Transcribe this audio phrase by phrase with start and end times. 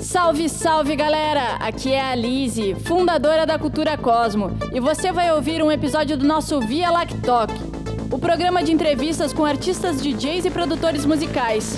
[0.00, 1.56] Salve, salve galera!
[1.56, 6.26] Aqui é a Lise, fundadora da Cultura Cosmo, e você vai ouvir um episódio do
[6.26, 7.50] nosso Via Lactoc,
[8.10, 11.76] o programa de entrevistas com artistas, DJs e produtores musicais.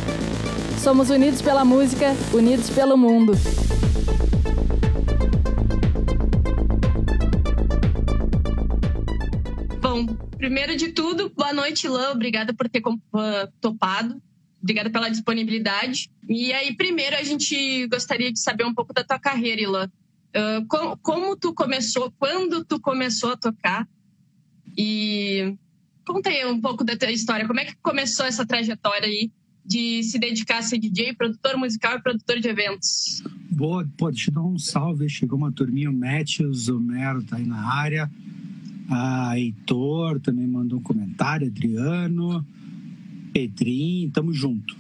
[0.79, 3.32] Somos unidos pela música, unidos pelo mundo.
[9.80, 10.06] Bom,
[10.38, 12.12] primeiro de tudo, boa noite, Lã.
[12.12, 12.82] Obrigada por ter
[13.60, 14.22] topado.
[14.63, 16.09] Obrigada pela disponibilidade.
[16.28, 19.91] E aí, primeiro, a gente gostaria de saber um pouco da tua carreira, Ilan.
[20.34, 23.88] Uh, como, como, tu começou, quando tu começou a tocar?
[24.78, 25.55] E
[26.06, 27.46] conta aí um pouco da tua história.
[27.46, 29.30] Como é que começou essa trajetória aí
[29.64, 33.22] de se dedicar a ser DJ, produtor musical e produtor de eventos?
[33.50, 35.08] Boa, deixa eu dar um salve.
[35.08, 38.10] Chegou uma turminha, o Matthews, o Mero tá aí na área.
[38.88, 42.47] A Heitor também mandou um comentário, Adriano.
[43.32, 44.77] Pedrinho, tamo junto.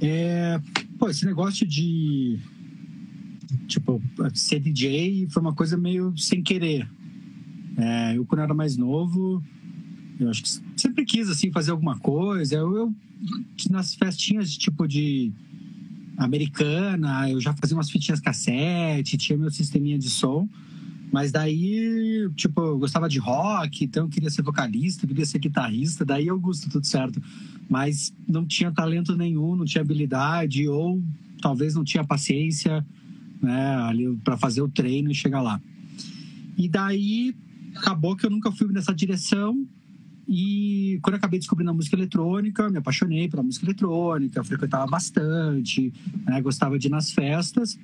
[0.00, 0.60] É,
[0.98, 2.38] pô, esse negócio de
[3.66, 4.02] tipo,
[4.34, 6.88] ser DJ foi uma coisa meio sem querer.
[7.76, 9.42] É, eu, quando era mais novo,
[10.18, 12.56] eu acho que sempre quis, assim, fazer alguma coisa.
[12.56, 12.94] Eu, eu
[13.70, 15.32] nas festinhas, tipo, de
[16.16, 20.48] americana, eu já fazia umas fitinhas cassete, tinha meu sisteminha de som.
[21.12, 26.06] Mas daí, tipo, eu gostava de rock, então eu queria ser vocalista, queria ser guitarrista,
[26.06, 27.22] daí eu gosto tudo certo.
[27.68, 31.02] Mas não tinha talento nenhum, não tinha habilidade, ou
[31.42, 32.84] talvez não tinha paciência,
[33.42, 35.60] né, ali para fazer o treino e chegar lá.
[36.56, 37.36] E daí
[37.76, 39.66] acabou que eu nunca fui nessa direção.
[40.26, 45.92] E quando eu acabei descobrindo a música eletrônica, me apaixonei pela música eletrônica, frequentava bastante,
[46.24, 47.78] né, gostava de ir nas festas.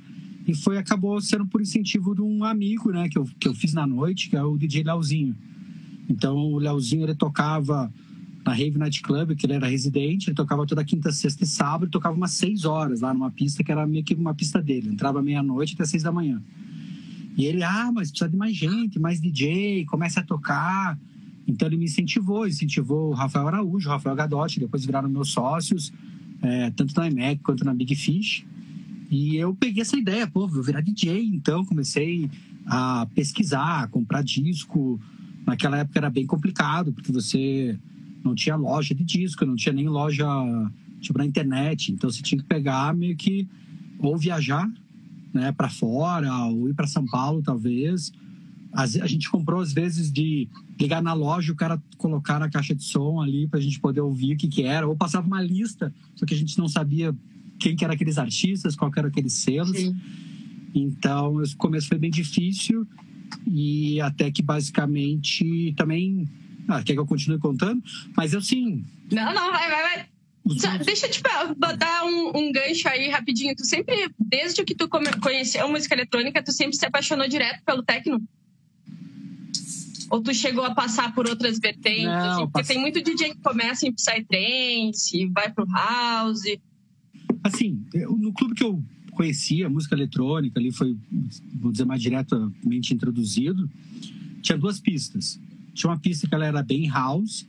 [0.49, 3.75] E foi, acabou sendo por incentivo de um amigo, né, que eu, que eu fiz
[3.75, 5.37] na noite, que é o DJ Leozinho.
[6.09, 7.93] Então, o Leozinho, ele tocava
[8.47, 11.91] na Rave Night Club, que ele era residente, ele tocava toda quinta, sexta e sábado,
[11.91, 14.89] tocava umas seis horas lá numa pista que era meio que uma pista dele.
[14.89, 16.43] Entrava meia-noite até seis da manhã.
[17.37, 20.99] E ele, ah, mas precisa de mais gente, mais DJ, começa a tocar.
[21.47, 25.93] Então ele me incentivou, incentivou o Rafael Araújo, o Rafael Gadotti, depois viraram meus sócios,
[26.41, 28.47] é, tanto na IMEC quanto na Big Fish.
[29.11, 31.25] E eu peguei essa ideia, pô, vou virar DJ.
[31.35, 32.31] Então comecei
[32.67, 35.01] a pesquisar, a comprar disco.
[35.47, 37.79] Naquela época era bem complicado, porque você
[38.23, 40.27] não tinha loja de disco, não tinha nem loja
[41.01, 41.93] tipo na internet.
[41.93, 43.49] Então você tinha que pegar meio que
[43.99, 44.71] ou viajar,
[45.33, 48.13] né, para fora, ou ir para São Paulo, talvez.
[48.73, 50.47] A gente comprou às vezes de
[50.79, 54.03] ligar na loja, o cara colocar na caixa de som ali para a gente poder
[54.03, 57.17] ouvir o que que era, ou passava uma lista, só que a gente não sabia
[57.59, 59.77] quem que eram aqueles artistas, qual que eram aqueles selos.
[59.77, 59.95] Sim.
[60.75, 62.87] Então, o começo foi bem difícil
[63.47, 66.29] e até que basicamente também...
[66.67, 67.83] Ah, quer que eu continue contando?
[68.17, 68.85] Mas eu sim...
[69.11, 70.07] Não, não, vai, vai, vai.
[70.59, 73.55] Só, deixa eu te dar um, um, gancho aí rapidinho.
[73.55, 77.83] Tu sempre, desde que tu conheceu a música eletrônica, tu sempre se apaixonou direto pelo
[77.83, 78.23] techno?
[80.11, 82.05] Ou tu chegou a passar por outras vertentes?
[82.05, 82.73] Não, Porque passe...
[82.73, 86.45] tem muito DJ que começa em Psytrance, vai pro House.
[87.43, 87.85] Assim,
[88.19, 90.97] no clube que eu conhecia, música eletrônica, ali foi,
[91.55, 93.69] vou dizer, mais diretamente introduzido,
[94.43, 95.41] tinha duas pistas.
[95.75, 97.47] Tinha uma pista que ela era bem house,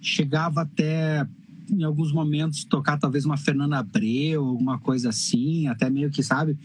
[0.00, 1.26] chegava até,
[1.70, 6.56] em alguns momentos, tocar talvez uma Fernanda Abreu, alguma coisa assim, até meio que, sabe,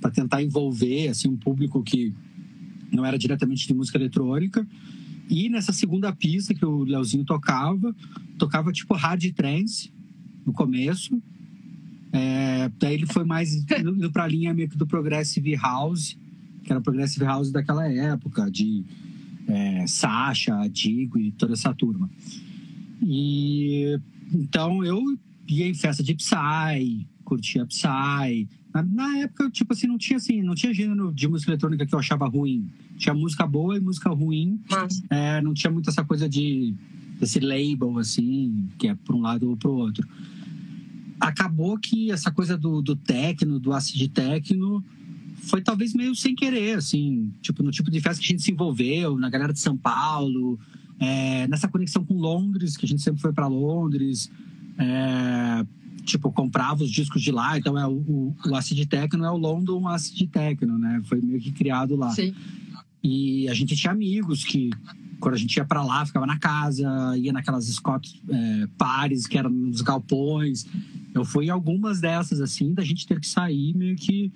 [0.00, 2.14] para tentar envolver, assim, um público que
[2.90, 4.66] não era diretamente de música eletrônica.
[5.28, 7.94] E nessa segunda pista que o Leozinho tocava,
[8.36, 9.92] tocava tipo hard trance
[10.44, 11.22] no começo,
[12.12, 16.16] é, daí ele foi mais indo para a linha meio que do Progressive House,
[16.64, 18.84] que era o Progressive House daquela época, de
[19.46, 22.10] é, Sasha, Digo e toda essa turma.
[23.02, 23.98] E
[24.32, 25.02] então eu
[25.48, 28.48] ia em festa de Psy, curtia Psy.
[28.72, 31.94] Na, na, época, tipo assim, não tinha assim, não tinha gênero de música eletrônica que
[31.94, 32.68] eu achava ruim.
[32.96, 34.60] Tinha música boa e música ruim.
[35.08, 36.74] É, não tinha muito essa coisa de
[37.18, 40.08] desse label assim, que é para um lado ou para o outro
[41.20, 44.84] acabou que essa coisa do, do techno, do acid techno,
[45.42, 48.52] foi talvez meio sem querer, assim, tipo, no tipo de festa que a gente se
[48.52, 50.58] envolveu, na galera de São Paulo,
[50.98, 54.30] é, nessa conexão com Londres, que a gente sempre foi para Londres,
[54.78, 55.66] é,
[56.04, 59.36] tipo, comprava os discos de lá, então é o, o, o Acid Techno é o
[59.36, 61.00] London Acid Techno, né?
[61.04, 62.10] Foi meio que criado lá.
[62.10, 62.34] Sim.
[63.02, 64.70] E a gente tinha amigos que,
[65.18, 69.38] quando a gente ia para lá, ficava na casa, ia naquelas Scott é, pares que
[69.38, 70.66] eram nos galpões.
[71.14, 74.32] Eu fui em algumas dessas, assim, da gente ter que sair meio que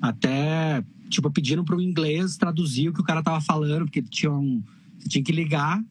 [0.00, 4.32] até, tipo, pedindo para o inglês traduzir o que o cara tava falando, porque tinha
[4.32, 4.62] um,
[4.98, 5.82] você tinha que ligar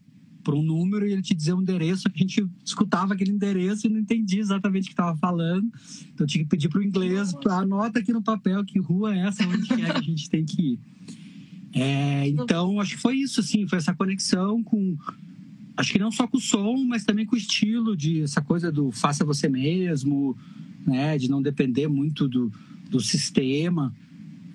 [0.43, 3.87] por um número e ele te dizia um endereço, que a gente escutava aquele endereço
[3.87, 5.67] e não entendia exatamente o que estava falando.
[6.13, 9.43] Então tinha que pedir para o inglês, anota aqui no papel que rua é essa,
[9.43, 10.79] onde é que a gente tem que ir.
[11.73, 14.95] É, então, acho que foi isso, assim, foi essa conexão com.
[15.77, 18.71] Acho que não só com o som, mas também com o estilo, de essa coisa
[18.71, 20.37] do faça você mesmo,
[20.85, 22.51] né, de não depender muito do,
[22.89, 23.93] do sistema.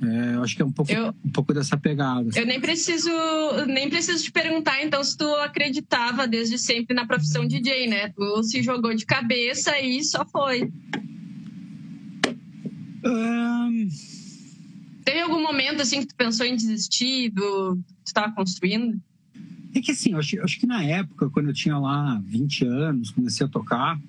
[0.02, 2.31] É, acho que é um pouco, eu, um pouco dessa pegada.
[2.34, 3.11] Eu nem preciso,
[3.67, 8.08] nem preciso te perguntar, então, se tu acreditava desde sempre na profissão DJ, né?
[8.08, 10.73] Tu se jogou de cabeça e só foi.
[13.05, 13.88] Um...
[15.05, 18.99] Teve algum momento assim que tu pensou em desistir do que tu estava construindo?
[19.75, 22.64] É que assim, eu acho, eu acho, que na época, quando eu tinha lá 20
[22.64, 24.00] anos, comecei a tocar,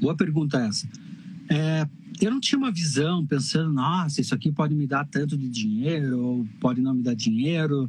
[0.00, 0.88] boa pergunta essa.
[1.50, 1.86] É,
[2.20, 6.18] eu não tinha uma visão pensando, nossa, isso aqui pode me dar tanto de dinheiro,
[6.18, 7.88] ou pode não me dar dinheiro.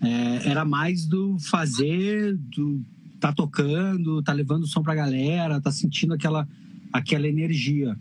[0.00, 2.80] É, era mais do fazer, do
[3.18, 6.48] tá tocando, tá levando o som pra galera, tá sentindo aquela,
[6.92, 7.98] aquela energia.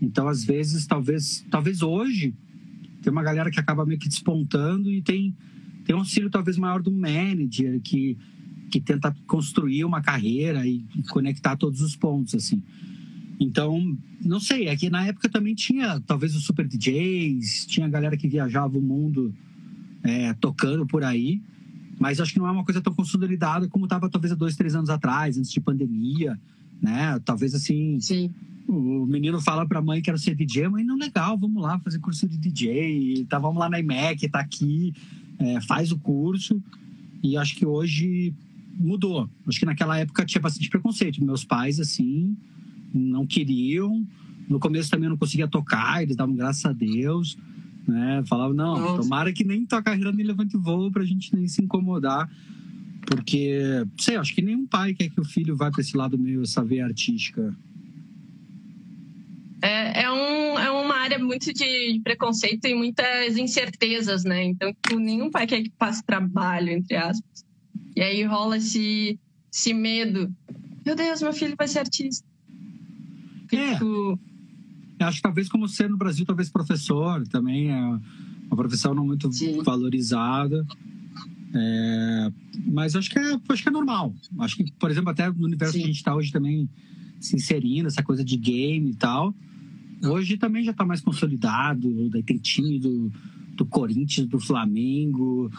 [0.00, 2.34] Então, às vezes, talvez, talvez hoje,
[3.02, 5.34] tem uma galera que acaba meio que despontando e tem,
[5.86, 8.18] tem um auxílio talvez maior do manager que,
[8.70, 12.60] que tenta construir uma carreira e, conectar todos os pontos, assim.
[13.38, 18.16] Então, não sei, é que na época também tinha talvez os super DJs, tinha galera
[18.16, 19.32] que viajava o mundo
[20.02, 21.40] é, tocando por aí,
[21.98, 24.74] mas acho que não é uma coisa tão consolidada como estava talvez há dois, três
[24.74, 26.38] anos atrás, antes de pandemia,
[26.80, 27.20] né?
[27.24, 28.30] Talvez assim, Sim.
[28.66, 31.78] o menino fala para a mãe que era ser DJ, mãe, não, legal, vamos lá
[31.78, 34.94] fazer curso de DJ, tá, vamos lá na IMEC, tá aqui,
[35.38, 36.62] é, faz o curso,
[37.22, 38.34] e acho que hoje
[38.78, 39.28] mudou.
[39.46, 41.24] Acho que naquela época tinha bastante preconceito.
[41.24, 42.36] Meus pais, assim,
[42.92, 44.06] não queriam.
[44.48, 47.36] No começo também não conseguia tocar, eles davam graças a Deus.
[47.86, 48.22] Né?
[48.26, 49.02] Falavam, não, Nossa.
[49.02, 52.30] tomara que nem tua carreira nem levante voo pra gente nem se incomodar.
[53.06, 56.42] Porque, sei, acho que nenhum pai quer que o filho vá para esse lado meio
[56.42, 57.56] essa veia artística.
[59.66, 64.44] É, é, um, é uma área muito de preconceito e muitas incertezas, né?
[64.44, 67.44] Então, tipo, nenhum pai quer que passe trabalho, entre aspas.
[67.96, 69.18] E aí rola esse,
[69.52, 70.32] esse medo.
[70.84, 72.24] Meu Deus, meu filho vai ser artista.
[73.50, 74.20] Tipo...
[75.00, 75.04] É.
[75.04, 79.32] Acho que talvez como ser no Brasil, talvez professor também é uma profissão não muito
[79.32, 79.60] Sim.
[79.62, 80.64] valorizada.
[81.52, 82.32] É,
[82.66, 84.14] mas acho que, é, acho que é normal.
[84.38, 85.80] Acho que, por exemplo, até no universo Sim.
[85.80, 86.68] que a gente está hoje também
[87.18, 89.34] se inserindo, essa coisa de game e tal.
[90.02, 92.10] Hoje também já está mais consolidado.
[92.10, 93.10] Daí tem time do,
[93.54, 95.50] do Corinthians, do Flamengo,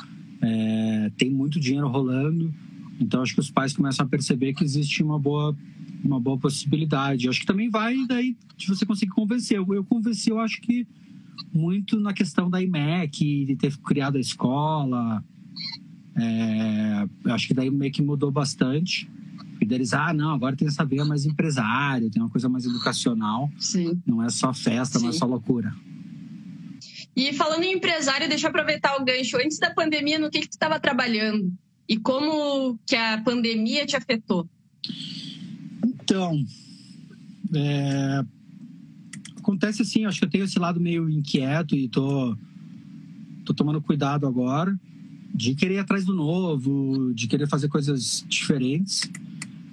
[0.42, 2.54] é, tem muito dinheiro rolando.
[3.00, 5.56] Então acho que os pais começam a perceber que existe uma boa
[6.04, 7.28] uma boa possibilidade.
[7.28, 9.58] Acho que também vai daí de você conseguir convencer.
[9.58, 10.88] Eu, eu convenci, eu acho que
[11.54, 15.24] muito na questão da IMEC, de ter criado a escola.
[16.16, 19.10] É, acho que daí meio que mudou bastante.
[19.60, 23.50] E deles, ah, não, agora tem essa veia mais empresário, tem uma coisa mais educacional.
[23.60, 24.02] Sim.
[24.06, 25.06] Não é só festa, Sim.
[25.06, 25.74] não é só loucura.
[27.16, 29.38] E falando em empresário, deixa eu aproveitar o gancho.
[29.38, 31.52] Antes da pandemia, no que, que tu estava trabalhando?
[31.90, 34.48] E como que a pandemia te afetou?
[35.84, 36.46] Então,
[37.56, 38.24] é,
[39.38, 42.38] acontece assim, acho que eu tenho esse lado meio inquieto e tô,
[43.46, 44.78] tô tomando cuidado agora
[45.34, 49.10] de querer ir atrás do novo, de querer fazer coisas diferentes.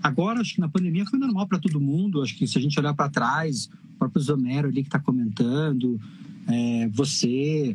[0.05, 2.21] Agora, acho que na pandemia foi normal para todo mundo.
[2.21, 5.99] Acho que se a gente olhar para trás, o próprio Zomero ali que está comentando,
[6.47, 7.75] é, você,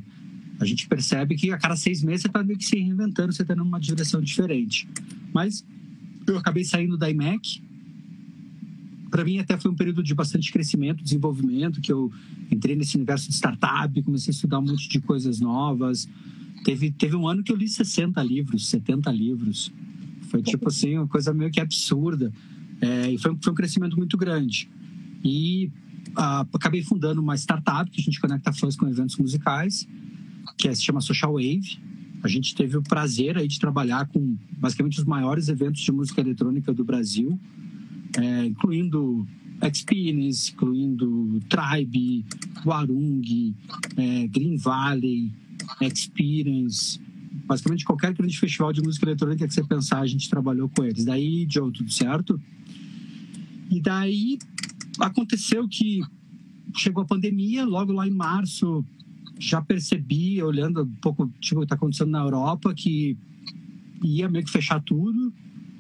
[0.60, 3.42] a gente percebe que a cada seis meses você está meio que se reinventando, você
[3.42, 4.88] está numa direção diferente.
[5.34, 5.66] Mas
[6.28, 7.64] eu acabei saindo da IMEC,
[9.10, 12.14] para mim até foi um período de bastante crescimento, desenvolvimento, que eu
[12.52, 16.08] entrei nesse universo de startup, comecei a estudar um monte de coisas novas.
[16.64, 19.72] Teve, teve um ano que eu li 60 livros, 70 livros.
[20.30, 22.32] Foi tipo assim, uma coisa meio que absurda.
[22.82, 24.70] É, e foi, foi um crescimento muito grande.
[25.24, 25.72] E
[26.16, 29.88] ah, acabei fundando uma startup que a gente conecta fãs com eventos musicais,
[30.58, 31.80] que é, se chama Social Wave.
[32.22, 36.20] A gente teve o prazer aí de trabalhar com basicamente os maiores eventos de música
[36.22, 37.40] eletrônica do Brasil
[38.18, 39.28] é, incluindo
[39.62, 42.26] Experience, incluindo Tribe,
[42.66, 43.54] Warung,
[43.98, 45.32] é, Green Valley,
[45.82, 47.00] Experience,
[47.50, 51.04] basicamente qualquer grande festival de música eletrônica que você pensar, a gente trabalhou com eles.
[51.04, 52.40] Daí, Joe, tudo certo?
[53.72, 54.38] E daí
[55.00, 56.02] aconteceu que
[56.76, 58.86] chegou a pandemia, logo lá em março,
[59.40, 63.18] já percebi, olhando um pouco tipo, o que está acontecendo na Europa, que
[64.04, 65.34] ia meio que fechar tudo.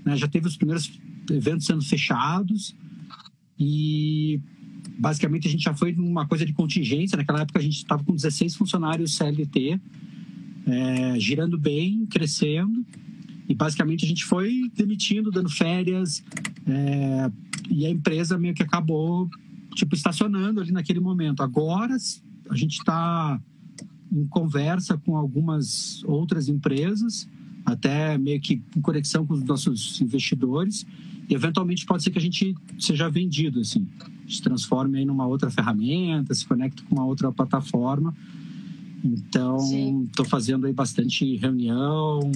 [0.03, 0.17] Né?
[0.17, 0.91] Já teve os primeiros
[1.29, 2.75] eventos sendo fechados
[3.59, 4.41] e
[4.97, 7.15] basicamente a gente já foi numa coisa de contingência.
[7.15, 9.79] Naquela época a gente estava com 16 funcionários CLT,
[10.67, 12.85] é, girando bem, crescendo.
[13.47, 16.23] E basicamente a gente foi demitindo, dando férias,
[16.67, 17.31] é,
[17.69, 19.29] e a empresa meio que acabou,
[19.73, 21.41] tipo, estacionando ali naquele momento.
[21.41, 21.97] Agora
[22.49, 23.39] a gente está
[24.11, 27.27] em conversa com algumas outras empresas,
[27.65, 30.85] até meio que em conexão com os nossos investidores,
[31.29, 33.87] e eventualmente pode ser que a gente seja vendido, assim,
[34.27, 38.15] se transforme aí numa outra ferramenta, se conecte com uma outra plataforma.
[39.03, 39.57] Então,
[40.05, 42.31] estou fazendo aí bastante reunião,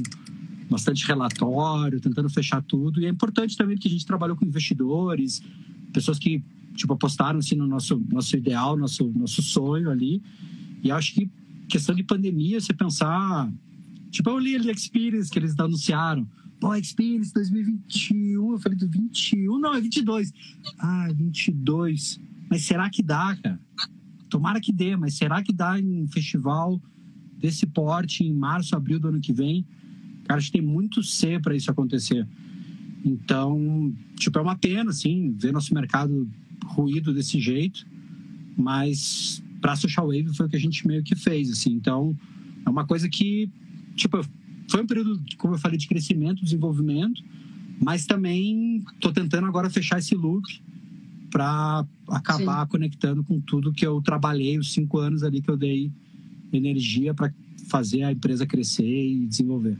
[0.70, 3.02] bastante relatório, tentando fechar tudo.
[3.02, 5.42] E é importante também que a gente trabalhou com investidores,
[5.92, 6.44] pessoas que
[6.76, 10.22] tipo apostaram assim no nosso nosso ideal, nosso nosso sonho ali.
[10.84, 11.30] E acho que
[11.68, 13.52] questão de pandemia, você pensar,
[14.10, 16.28] tipo eu li ali Experience que eles anunciaram,
[16.60, 20.34] pô, Experience 2021, eu falei do 21, não, é 22.
[20.80, 22.20] Ah, 22.
[22.50, 23.60] Mas será que dá, cara?
[24.34, 26.82] Tomara que dê, mas será que dá em um festival
[27.38, 29.64] desse porte em março, abril do ano que vem?
[30.24, 32.28] Cara, acho que tem muito C para isso acontecer.
[33.06, 36.28] Então, tipo, é uma pena, assim, ver nosso mercado
[36.66, 37.86] ruído desse jeito,
[38.58, 41.72] mas para Social Wave foi o que a gente meio que fez, assim.
[41.74, 42.18] Então,
[42.66, 43.52] é uma coisa que,
[43.96, 44.20] tipo,
[44.68, 47.24] foi um período, como eu falei, de crescimento, desenvolvimento,
[47.80, 50.44] mas também estou tentando agora fechar esse loop
[51.34, 52.70] para acabar Sim.
[52.70, 55.92] conectando com tudo que eu trabalhei os cinco anos ali que eu dei
[56.54, 57.34] energia para
[57.68, 59.76] fazer a empresa crescer e desenvolver.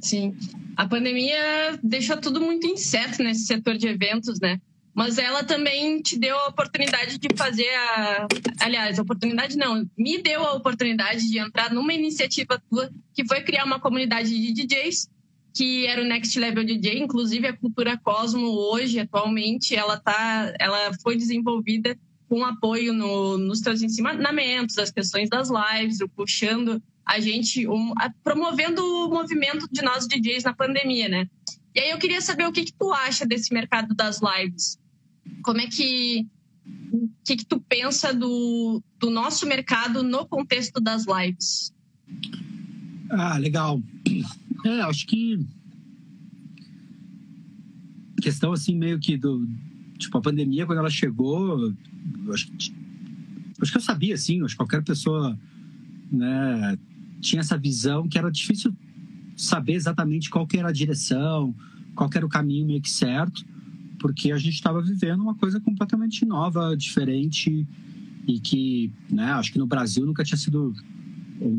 [0.00, 0.34] Sim.
[0.78, 4.58] A pandemia deixou tudo muito incerto nesse setor de eventos, né?
[4.94, 8.26] Mas ela também te deu a oportunidade de fazer a.
[8.60, 13.42] Aliás, a oportunidade não, me deu a oportunidade de entrar numa iniciativa tua, que foi
[13.42, 15.08] criar uma comunidade de DJs,
[15.54, 16.98] que era o Next Level DJ.
[16.98, 21.96] Inclusive, a Cultura Cosmo, hoje, atualmente, ela, tá, ela foi desenvolvida
[22.28, 28.08] com apoio no, nos teus ensinamentos, as questões das lives, puxando a gente um, a,
[28.22, 31.28] promovendo o movimento de nós DJs na pandemia, né?
[31.74, 34.78] E aí eu queria saber o que, que tu acha desse mercado das lives.
[35.42, 36.24] Como é que
[36.92, 41.72] o que, que tu pensa do, do nosso mercado no contexto das lives?
[43.10, 43.82] Ah, legal.
[44.64, 45.40] É, acho que
[48.20, 49.48] questão assim meio que do
[49.98, 51.72] tipo a pandemia quando ela chegou,
[52.32, 52.74] acho que,
[53.60, 55.38] acho que eu sabia assim, acho que qualquer pessoa
[56.10, 56.78] né,
[57.20, 58.74] tinha essa visão que era difícil
[59.36, 61.54] saber exatamente qual que era a direção,
[61.94, 63.44] qual que era o caminho meio que certo,
[63.98, 67.66] porque a gente estava vivendo uma coisa completamente nova, diferente
[68.26, 70.74] e que, né, acho que no Brasil nunca tinha sido,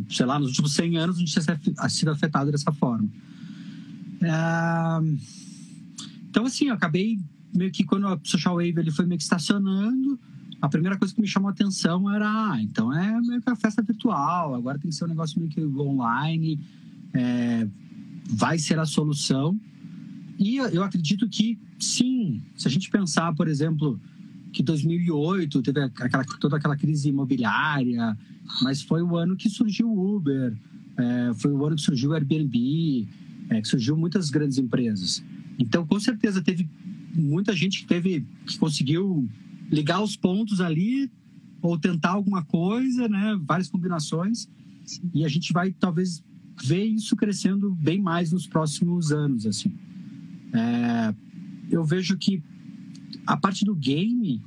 [0.10, 3.08] sei lá, nos últimos 100 anos não tinha sido afetado dessa forma.
[4.22, 4.32] É...
[6.30, 7.20] Então, assim, eu acabei
[7.54, 10.20] meio que quando a Social Wave ele foi meio que estacionando,
[10.62, 13.56] a primeira coisa que me chamou a atenção era, ah, então é meio que uma
[13.56, 16.60] festa virtual, agora tem que ser um negócio meio que online,
[17.14, 17.68] é,
[18.30, 19.60] vai ser a solução.
[20.38, 24.00] E eu acredito que, sim, se a gente pensar, por exemplo,
[24.52, 28.18] que 2008 teve aquela, toda aquela crise imobiliária,
[28.62, 30.56] mas foi o ano que surgiu o Uber,
[30.98, 33.08] é, foi o ano que surgiu o Airbnb,
[33.50, 35.24] é, que surgiu muitas grandes empresas.
[35.58, 36.70] Então, com certeza, teve
[37.14, 39.28] muita gente que teve que conseguiu
[39.72, 41.10] ligar os pontos ali
[41.62, 43.40] ou tentar alguma coisa, né?
[43.44, 44.50] Várias combinações.
[45.14, 46.24] E a gente vai talvez
[46.64, 49.72] ver isso crescendo bem mais nos próximos anos, assim.
[50.54, 51.14] É,
[51.70, 52.44] eu vejo que
[53.26, 54.42] a parte do game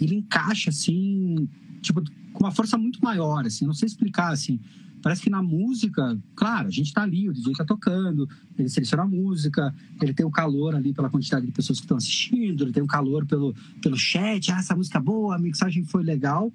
[0.00, 1.48] ele encaixa assim,
[1.80, 3.66] tipo, com uma força muito maior, assim.
[3.66, 4.58] Não sei explicar assim.
[5.02, 9.02] Parece que na música, claro, a gente está ali, o DJ está tocando, ele seleciona
[9.02, 12.72] a música, ele tem o calor ali pela quantidade de pessoas que estão assistindo, ele
[12.72, 16.52] tem o calor pelo, pelo chat, ah, essa música é boa, a mixagem foi legal,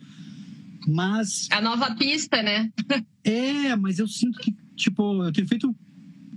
[0.88, 1.50] mas...
[1.52, 2.72] A nova pista, né?
[3.26, 5.76] é, mas eu sinto que, tipo, eu tenho feito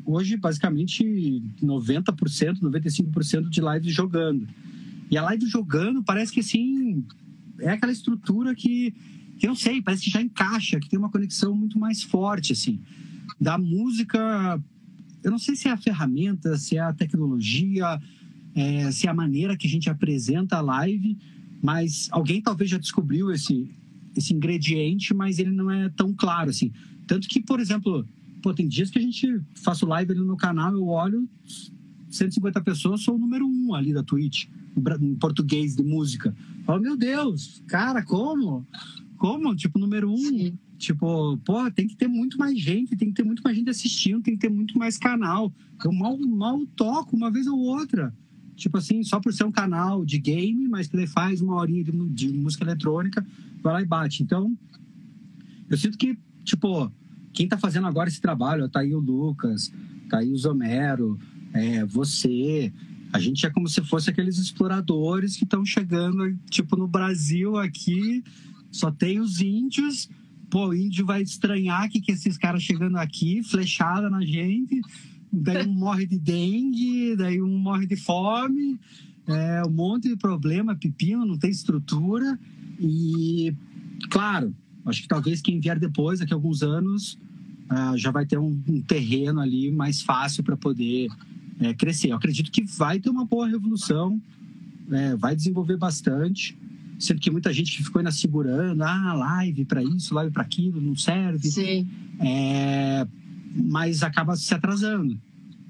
[0.05, 1.05] hoje basicamente
[1.63, 4.49] 90%, 95% de lives jogando.
[5.11, 7.05] E a live jogando parece que, assim,
[7.59, 8.95] é aquela estrutura que
[9.41, 12.79] que eu sei, parece que já encaixa, que tem uma conexão muito mais forte, assim.
[13.41, 14.63] Da música,
[15.25, 17.99] eu não sei se é a ferramenta, se é a tecnologia,
[18.55, 21.17] é, se é a maneira que a gente apresenta a live,
[21.63, 23.71] mas alguém talvez já descobriu esse,
[24.15, 26.71] esse ingrediente, mas ele não é tão claro, assim.
[27.07, 28.07] Tanto que, por exemplo,
[28.43, 31.27] pô, tem dias que a gente faço live ali no canal, eu olho
[32.11, 34.49] 150 pessoas, sou o número um ali da Twitch,
[35.19, 36.35] português de música.
[36.65, 38.67] Falo, meu Deus, cara, como?
[39.21, 40.59] como, tipo, número um, Sim.
[40.79, 44.23] tipo, pô, tem que ter muito mais gente, tem que ter muito mais gente assistindo,
[44.23, 45.53] tem que ter muito mais canal.
[45.85, 48.15] Eu mal, mal toco uma vez ou outra.
[48.57, 51.85] Tipo assim, só por ser um canal de game, mas que ele faz uma horinha
[51.85, 53.25] de, de música eletrônica,
[53.63, 54.23] vai lá e bate.
[54.23, 54.57] Então,
[55.69, 56.91] eu sinto que, tipo,
[57.35, 59.71] quem tá fazendo agora esse trabalho, tá aí o Lucas,
[60.09, 61.19] Thaís Homero,
[61.53, 62.73] é, você.
[63.13, 68.23] A gente é como se fosse aqueles exploradores que estão chegando, tipo, no Brasil aqui,
[68.71, 70.09] só tem os índios.
[70.49, 74.81] Pô, o índio vai estranhar que, que esses caras chegando aqui, flechada na gente,
[75.33, 78.79] daí um morre de dengue, daí um morre de fome,
[79.27, 82.39] é, um monte de problema, pepino, não tem estrutura.
[82.79, 83.55] E,
[84.09, 84.55] claro,
[84.87, 87.19] acho que talvez quem vier depois, daqui a alguns anos,
[87.71, 91.09] uh, já vai ter um, terreno ali mais fácil para poder
[91.61, 92.09] é, crescer.
[92.09, 94.21] Eu acredito que vai ter uma boa revolução,
[94.91, 96.57] é, vai desenvolver bastante,
[96.99, 100.97] sendo que muita gente ficou ainda segurando, ah, live para isso, live para aquilo, não
[100.97, 101.51] serve.
[101.51, 101.89] Sim.
[102.19, 103.07] É,
[103.55, 105.19] mas acaba se atrasando.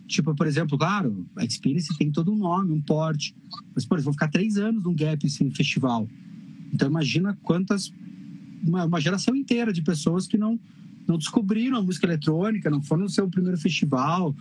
[0.07, 3.35] Tipo, por exemplo, claro, a Experience tem todo um nome, um porte.
[3.75, 6.09] Mas, por exemplo, vão ficar três anos num gap sem festival.
[6.73, 7.93] Então, imagina quantas.
[8.63, 10.59] Uma, uma, geração inteira de pessoas que não,
[11.07, 14.35] não descobriram a música eletrônica, não foram no seu primeiro festival,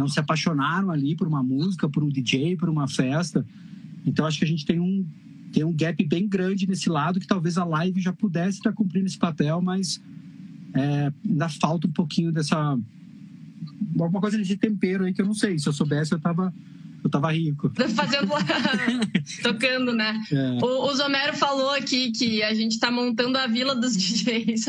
[0.00, 3.44] não se apaixonaram ali por uma música, por um DJ, por uma festa.
[4.06, 5.06] Então, acho que a gente tem um,
[5.52, 9.06] tem um gap bem grande nesse lado que talvez a live já pudesse estar cumprindo
[9.06, 10.00] esse papel, mas
[10.72, 12.78] é, ainda falta um pouquinho dessa
[13.98, 15.58] alguma coisa de tempero aí que eu não sei.
[15.58, 16.52] Se eu soubesse, eu tava,
[17.02, 17.70] eu tava rico.
[17.94, 18.28] Fazendo
[19.42, 20.20] tocando, né?
[20.32, 20.64] É.
[20.64, 24.66] O, o Zomero falou aqui que a gente tá montando a vila dos DJs.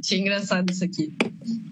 [0.00, 1.12] Achei engraçado isso aqui.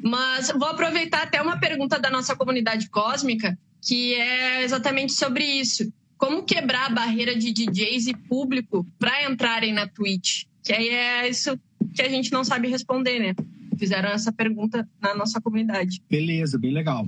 [0.03, 5.93] Mas vou aproveitar até uma pergunta da nossa comunidade cósmica, que é exatamente sobre isso.
[6.17, 10.45] Como quebrar a barreira de DJs e público para entrarem na Twitch?
[10.63, 11.59] Que aí é isso
[11.93, 13.35] que a gente não sabe responder, né?
[13.77, 16.03] fizeram essa pergunta na nossa comunidade.
[16.11, 17.07] Beleza, bem legal.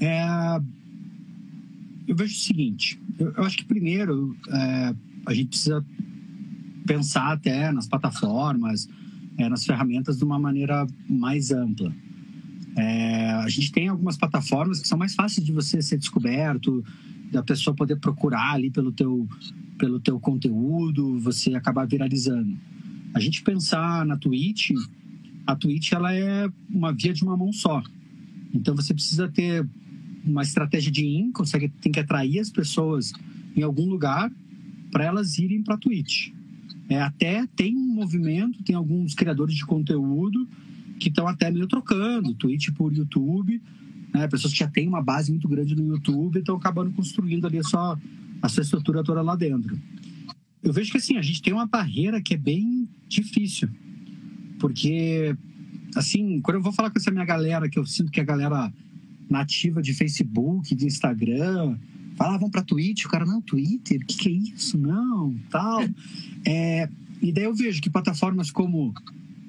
[0.00, 0.24] É,
[2.08, 4.94] eu vejo o seguinte: eu, eu acho que primeiro é,
[5.26, 5.84] a gente precisa
[6.86, 8.88] pensar até nas plataformas,
[9.36, 11.94] é, nas ferramentas de uma maneira mais ampla.
[12.76, 16.82] É, a gente tem algumas plataformas que são mais fáceis de você ser descoberto,
[17.30, 19.28] da pessoa poder procurar ali pelo teu,
[19.76, 22.56] pelo teu conteúdo, você acabar viralizando.
[23.12, 24.70] A gente pensar na Twitch,
[25.46, 27.82] a Twitch ela é uma via de uma mão só.
[28.54, 29.68] Então você precisa ter
[30.28, 33.12] uma estratégia de in, consegue tem que atrair as pessoas
[33.56, 34.30] em algum lugar
[34.90, 36.30] para elas irem para Twitch.
[36.88, 40.48] É, até tem um movimento, tem alguns criadores de conteúdo
[40.98, 43.60] que estão até meio trocando Twitch por YouTube.
[44.12, 44.26] Né?
[44.28, 47.62] Pessoas que já têm uma base muito grande no YouTube estão acabando construindo ali a
[47.62, 47.98] sua,
[48.40, 49.78] a sua estrutura toda lá dentro.
[50.62, 53.68] Eu vejo que assim, a gente tem uma barreira que é bem difícil
[54.58, 55.36] porque,
[55.96, 58.72] assim, quando eu vou falar com essa minha galera, que eu sinto que a galera
[59.28, 61.76] nativa de Facebook, de Instagram,
[62.16, 64.78] fala, vamos pra Twitch, o cara, não, Twitter, o que, que é isso?
[64.78, 65.82] Não, tal.
[66.44, 66.88] É,
[67.20, 68.94] e daí eu vejo que plataformas como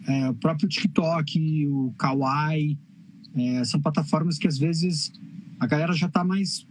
[0.07, 2.77] é, o próprio TikTok, o Kawaii,
[3.35, 5.11] é, são plataformas que às vezes
[5.59, 6.65] a galera já está mais.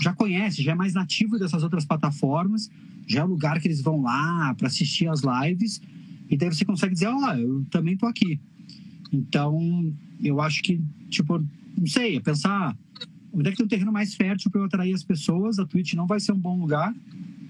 [0.00, 2.70] já conhece, já é mais nativo dessas outras plataformas,
[3.06, 5.80] já é o lugar que eles vão lá para assistir as lives
[6.32, 8.40] e daí você consegue dizer, ó, oh, eu também tô aqui.
[9.12, 11.44] Então, eu acho que, tipo,
[11.76, 12.76] não sei, é pensar
[13.32, 15.58] onde é que tem um terreno mais fértil para eu atrair as pessoas.
[15.58, 16.94] A Twitch não vai ser um bom lugar,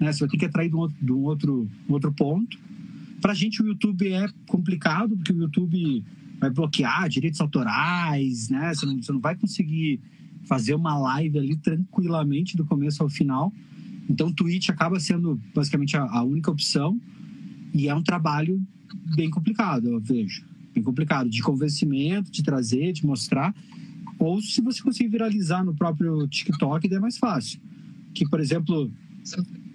[0.01, 0.13] né?
[0.13, 2.59] Você vai ter que atrair de um outro, de um outro, um outro ponto.
[3.21, 6.05] Para a gente, o YouTube é complicado, porque o YouTube
[6.41, 8.75] vai bloquear direitos autorais, né?
[8.75, 10.01] Você não, você não vai conseguir
[10.45, 13.53] fazer uma live ali tranquilamente do começo ao final.
[14.09, 17.01] Então, o Twitch acaba sendo basicamente a, a única opção.
[17.73, 18.61] E é um trabalho
[19.15, 20.45] bem complicado, eu vejo.
[20.75, 23.55] Bem complicado, de convencimento, de trazer, de mostrar.
[24.23, 27.61] Ou se você conseguir viralizar no próprio TikTok, daí é mais fácil.
[28.15, 28.89] Que, por exemplo,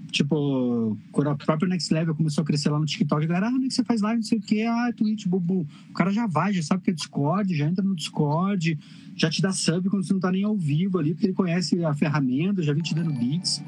[0.09, 3.53] tipo, quando a própria Next Level começou a crescer lá no TikTok, a galera, ah,
[3.53, 5.67] onde é que você faz live, não sei o quê, ah, Twitch, bubu.
[5.89, 8.79] O cara já vai, já sabe que é Discord, já entra no Discord,
[9.17, 11.83] já te dá sub quando você não tá nem ao vivo ali, porque ele conhece
[11.83, 13.61] a ferramenta, já vem te dando beats.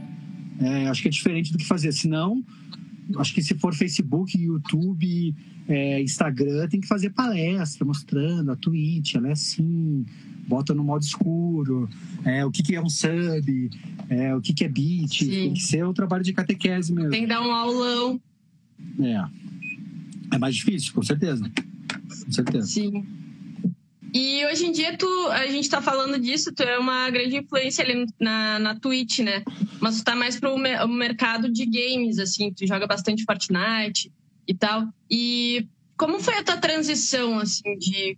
[0.59, 1.91] É, acho que é diferente do que fazer.
[1.91, 2.41] Senão,
[3.17, 5.35] acho que se for Facebook, YouTube,
[5.67, 10.05] é, Instagram, tem que fazer palestra mostrando a Twitch, ela é assim,
[10.47, 11.89] bota no modo escuro,
[12.25, 13.69] é, o que, que é um sub,
[14.09, 15.29] é, o que, que é beat, Sim.
[15.29, 17.11] tem que ser um trabalho de catequese mesmo.
[17.11, 18.21] Tem que dar um aulão.
[18.99, 20.35] É.
[20.35, 21.49] É mais difícil, com certeza.
[22.25, 22.67] Com certeza.
[22.67, 23.05] Sim.
[24.13, 27.83] E hoje em dia, tu, a gente tá falando disso, tu é uma grande influência
[27.83, 29.43] ali na, na Twitch, né?
[29.79, 34.11] Mas tu tá mais pro mercado de games, assim, tu joga bastante Fortnite
[34.47, 34.87] e tal.
[35.09, 38.17] E como foi a tua transição, assim, de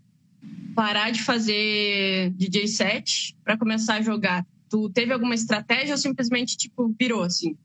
[0.76, 4.45] parar de fazer DJ set para começar a jogar?
[4.69, 7.56] Tu teve alguma estratégia ou simplesmente, tipo, virou, assim?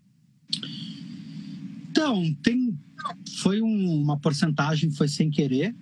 [1.91, 2.77] Então, tem...
[3.41, 5.75] Foi um, uma porcentagem, foi sem querer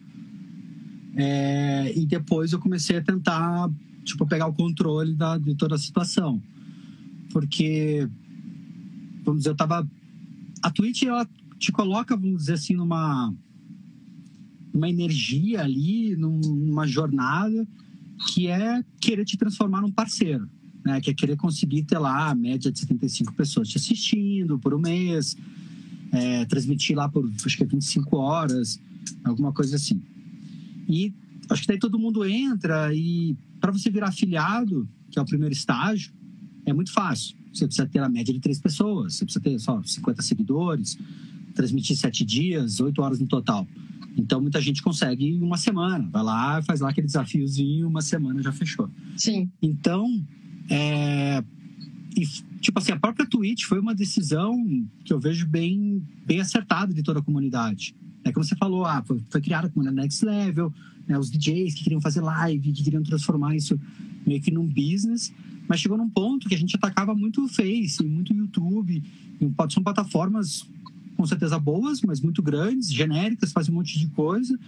[1.17, 3.71] é, e depois eu comecei a tentar
[4.05, 6.43] tipo, pegar o controle da, de toda a situação.
[7.35, 8.09] Porque,
[9.25, 9.85] vamos dizer, eu tava.
[10.63, 13.35] A Twitch, ela te coloca, vamos dizer assim, numa.
[14.73, 17.67] Uma energia ali, numa jornada
[18.29, 20.49] que é querer te transformar num parceiro,
[20.85, 21.01] né?
[21.01, 24.79] Que é querer conseguir ter lá a média de 75 pessoas te assistindo por um
[24.79, 25.37] mês,
[26.13, 28.81] é, transmitir lá por acho que é 25 horas,
[29.25, 30.01] alguma coisa assim.
[30.89, 31.13] E
[31.51, 35.53] acho que daí todo mundo entra e para você virar afiliado, que é o primeiro
[35.53, 36.13] estágio,
[36.67, 37.37] é muito fácil.
[37.53, 40.99] Você precisa ter a média de três pessoas, você precisa ter só 50 seguidores,
[41.55, 43.67] transmitir sete dias, oito horas no total.
[44.17, 46.09] Então, muita gente consegue em uma semana.
[46.11, 48.91] Vai lá, faz lá aquele desafiozinho, uma semana já fechou.
[49.17, 49.51] Sim.
[49.61, 50.25] Então,
[50.69, 51.43] é...
[52.17, 52.25] E,
[52.61, 54.57] tipo assim, a própria Twitch foi uma decisão
[55.05, 57.95] que eu vejo bem, bem acertada de toda a comunidade.
[58.23, 60.73] É como você falou, ah, foi, foi criada como Next Level,
[61.07, 63.79] né, os DJs que queriam fazer live, que queriam transformar isso
[64.25, 65.33] meio que num business,
[65.69, 69.03] mas chegou num ponto que a gente atacava muito o Face, muito YouTube,
[69.71, 70.67] são plataformas
[71.17, 74.59] com certeza boas, mas muito grandes, genéricas, fazem um monte de coisa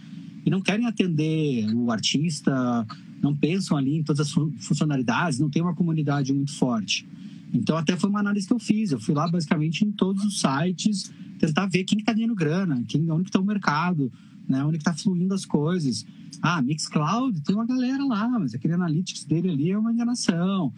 [0.44, 2.86] e não querem atender o artista,
[3.20, 7.06] não pensam ali em todas as funcionalidades, não tem uma comunidade muito forte.
[7.52, 8.92] Então, até foi uma análise que eu fiz.
[8.92, 13.10] Eu fui lá basicamente em todos os sites, tentar ver quem está ganhando grana, quem,
[13.10, 14.12] onde está o mercado,
[14.48, 16.06] né, onde está fluindo as coisas.
[16.40, 20.72] Ah, Mixcloud, tem uma galera lá, mas aquele analytics dele ali é uma enganação.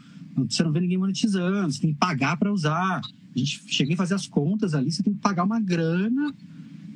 [0.49, 3.01] Você não vê ninguém monetizando, você tem que pagar para usar.
[3.01, 6.33] A gente cheguei a fazer as contas ali, você tem que pagar uma grana,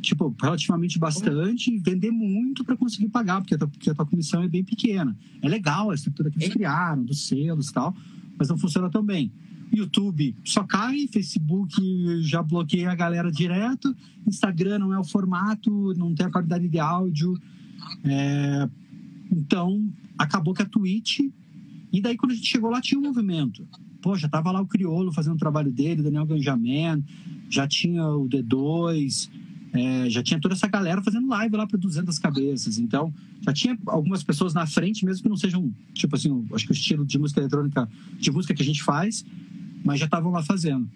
[0.01, 4.07] tipo, relativamente bastante, e vender muito para conseguir pagar, porque a, tua, porque a tua
[4.07, 5.17] comissão é bem pequena.
[5.41, 7.95] É legal a estrutura que eles criaram, dos selos e tal,
[8.39, 9.33] mas não funciona tão bem.
[9.79, 11.75] YouTube só cai, Facebook
[12.23, 13.95] já bloqueia a galera direto,
[14.27, 17.39] Instagram não é o formato, não tem a qualidade de áudio.
[18.05, 18.69] É...
[19.31, 21.21] Então, acabou que a Twitch.
[21.93, 23.67] E daí, quando a gente chegou lá, tinha um movimento.
[24.01, 27.05] Pô, já tava lá o Criolo fazendo o trabalho dele, Daniel Ganjamin,
[27.49, 29.31] já tinha o D2,
[29.73, 32.79] é, já tinha toda essa galera fazendo live lá para 200 cabeças.
[32.79, 36.73] Então, já tinha algumas pessoas na frente, mesmo que não sejam, tipo assim, acho que
[36.73, 39.25] o estilo de música eletrônica, de música que a gente faz,
[39.85, 40.89] mas já estavam lá fazendo.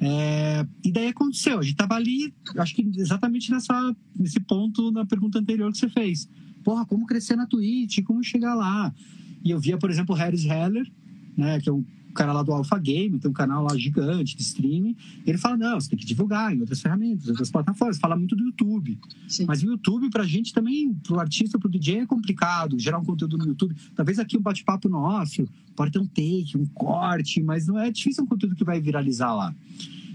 [0.00, 5.06] É, e daí aconteceu, a gente estava ali, acho que exatamente nessa, nesse ponto na
[5.06, 6.28] pergunta anterior que você fez.
[6.64, 8.92] Porra, como crescer na Twitch, como chegar lá?
[9.44, 10.90] E eu via, por exemplo, o Harris Heller,
[11.36, 14.42] né, que é um cara lá do Alpha Game, tem um canal lá gigante de
[14.42, 14.96] streaming.
[15.26, 17.98] Ele fala: não, você tem que divulgar em outras ferramentas, em outras plataformas.
[17.98, 18.98] Fala muito do YouTube.
[19.28, 19.44] Sim.
[19.46, 23.36] Mas o YouTube, pra gente também, pro artista, pro DJ, é complicado gerar um conteúdo
[23.38, 23.74] no YouTube.
[23.94, 28.24] Talvez aqui um bate-papo nosso pode ter um take, um corte, mas não é difícil
[28.24, 29.54] um conteúdo que vai viralizar lá.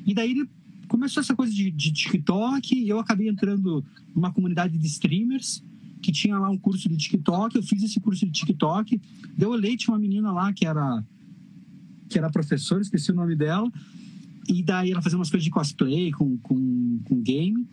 [0.06, 0.50] E daí ele
[0.88, 3.84] começou essa coisa de, de TikTok, e eu acabei entrando
[4.16, 5.64] numa comunidade de streamers
[6.02, 7.56] que tinha lá um curso de TikTok.
[7.56, 9.02] Eu fiz esse curso de TikTok.
[9.36, 11.04] Deu leite uma menina lá que era
[12.10, 13.72] que era professora, esqueci o nome dela.
[14.48, 17.68] E daí ela fazia umas coisas de cosplay com, com, com game.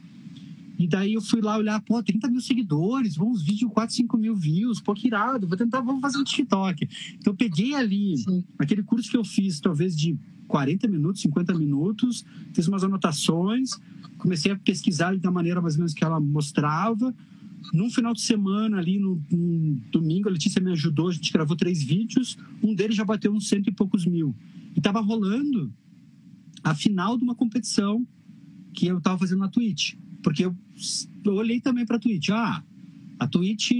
[0.79, 4.35] E daí eu fui lá olhar, pô, 30 mil seguidores, vamos vídeo 4, 5 mil
[4.35, 6.88] views, pô, que irado, vou tentar, vamos fazer um TikTok.
[7.16, 8.44] Então eu peguei ali, Sim.
[8.59, 10.18] aquele curso que eu fiz, talvez de
[10.49, 13.79] 40 minutos, 50 minutos, fiz umas anotações,
[14.18, 17.14] comecei a pesquisar da maneira mais ou menos que ela mostrava,
[17.72, 21.57] num final de semana, ali no, no, domingo, a Letícia me ajudou, a gente gravou
[21.57, 24.35] três vídeos, um deles já bateu uns cento e poucos mil.
[24.74, 25.72] E estava rolando
[26.62, 28.07] a final de uma competição
[28.72, 29.94] que eu estava fazendo na Twitch.
[30.22, 30.57] Porque eu,
[31.24, 32.31] eu olhei também para a Twitch.
[32.31, 32.62] Ah,
[33.18, 33.72] a Twitch.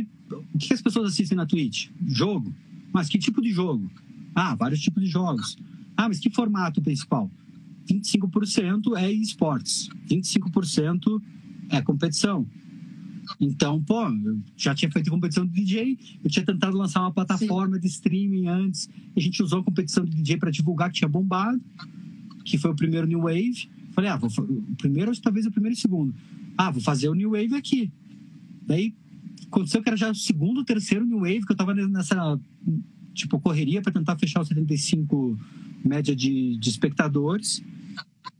[0.53, 1.88] O que as pessoas assistem na Twitch?
[2.07, 2.55] Jogo.
[2.92, 3.90] Mas que tipo de jogo?
[4.35, 5.57] Ah, vários tipos de jogos.
[5.97, 7.31] Ah, mas que formato principal?
[7.90, 11.20] 25% é esportes, 25%
[11.70, 12.47] é competição.
[13.41, 17.77] Então, pô, eu já tinha feito competição de DJ, eu tinha tentado lançar uma plataforma
[17.77, 17.81] Sim.
[17.81, 21.61] de streaming antes, a gente usou a competição de DJ para divulgar que tinha bombado,
[22.45, 23.69] que foi o primeiro New Wave.
[23.93, 26.15] Falei, ah, vou, o primeiro, talvez o primeiro e o segundo.
[26.57, 27.91] Ah, vou fazer o New Wave aqui.
[28.67, 28.95] Daí
[29.47, 32.39] aconteceu que era já o segundo, terceiro New Wave, que eu tava nessa,
[33.13, 35.39] tipo, correria para tentar fechar os 75
[35.85, 37.63] média de, de espectadores.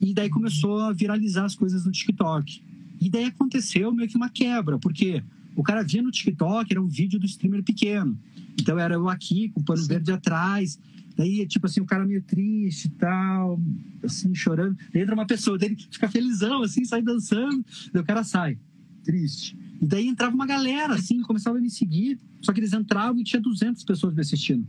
[0.01, 2.62] E daí começou a viralizar as coisas no TikTok.
[3.00, 5.22] E daí aconteceu meio que uma quebra, porque
[5.57, 8.18] o cara via no TikTok, era um vídeo do streamer pequeno.
[8.61, 9.88] Então era eu aqui, com o pano Sim.
[9.88, 10.78] verde atrás.
[11.16, 13.61] Daí, tipo assim, o cara meio triste e tal,
[14.02, 14.76] assim, chorando.
[14.92, 17.64] Daí entra uma pessoa dele, fica felizão, assim, sai dançando.
[17.92, 18.59] Daí o cara sai,
[19.04, 19.57] triste.
[19.80, 22.18] E daí entrava uma galera, assim, começava a me seguir.
[22.40, 24.66] Só que eles entravam e tinha 200 pessoas me assistindo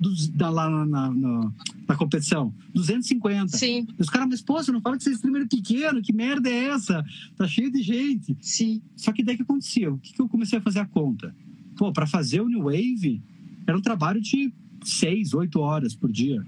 [0.00, 1.52] dos, da, lá na, na,
[1.88, 2.54] na, competição.
[2.74, 3.56] 250.
[3.56, 3.86] Sim.
[3.98, 6.48] E os caras, mas pô, você não fala que você é streamer pequeno, que merda
[6.48, 7.04] é essa?
[7.36, 8.36] Tá cheio de gente.
[8.40, 8.82] Sim.
[8.96, 9.92] Só que daí que acontecia?
[9.92, 11.34] O que, que eu comecei a fazer a conta?
[11.76, 13.22] Pô, para fazer o New Wave,
[13.66, 14.52] era um trabalho de
[14.84, 16.44] seis, oito horas por dia.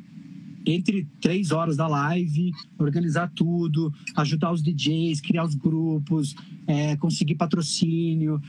[0.66, 6.34] Entre três horas da live, organizar tudo, ajudar os DJs, criar os grupos,
[6.66, 8.40] é, conseguir patrocínio.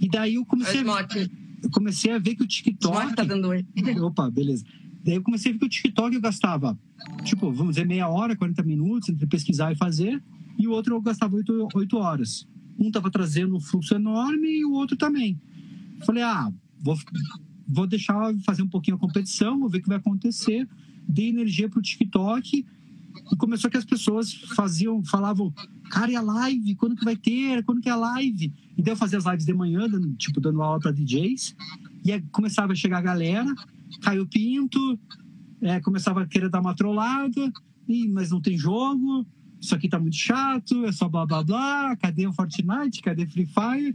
[0.00, 0.84] E daí eu comecei, a,
[1.62, 3.14] eu comecei a ver que o TikTok.
[3.14, 3.64] Tá dando oi.
[4.02, 4.64] Opa, beleza.
[5.04, 6.78] Daí eu comecei a ver que o TikTok eu gastava,
[7.24, 10.22] tipo, vamos dizer, meia hora, 40 minutos entre pesquisar e fazer,
[10.58, 12.46] e o outro eu gastava oito, oito horas.
[12.78, 15.40] Um estava trazendo um fluxo enorme e o outro também.
[16.04, 16.96] Falei, ah, vou,
[17.66, 20.68] vou deixar fazer um pouquinho a competição, vou ver o que vai acontecer.
[21.08, 22.64] Dei energia pro TikTok
[23.32, 25.52] e começou que as pessoas faziam, falavam,
[25.90, 26.74] cara, e a live?
[26.76, 27.64] Quando que vai ter?
[27.64, 28.52] Quando que é a live?
[28.76, 31.54] E daí eu fazia as lives de manhã, dando, tipo, dando aula para DJs.
[32.04, 33.46] E aí começava a chegar a galera,
[34.00, 34.98] caiu pinto,
[35.60, 37.52] é, começava a querer dar uma trollada,
[37.88, 39.26] e, mas não tem jogo,
[39.60, 43.46] isso aqui tá muito chato, é só blá blá blá, cadê o Fortnite, cadê Free
[43.46, 43.94] Fire?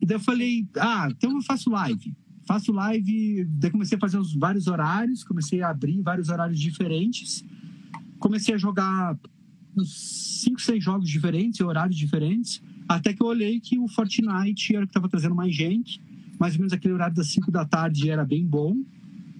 [0.00, 2.16] E daí eu falei, ah, então eu faço live.
[2.46, 7.44] Faço live, daí comecei a fazer os vários horários, comecei a abrir vários horários diferentes.
[8.20, 9.18] Comecei a jogar
[9.76, 14.84] uns 5, 6 jogos diferentes, horários diferentes, até que eu olhei que o Fortnite era
[14.84, 16.00] o que estava trazendo mais gente.
[16.38, 18.76] Mais ou menos aquele horário das 5 da tarde era bem bom.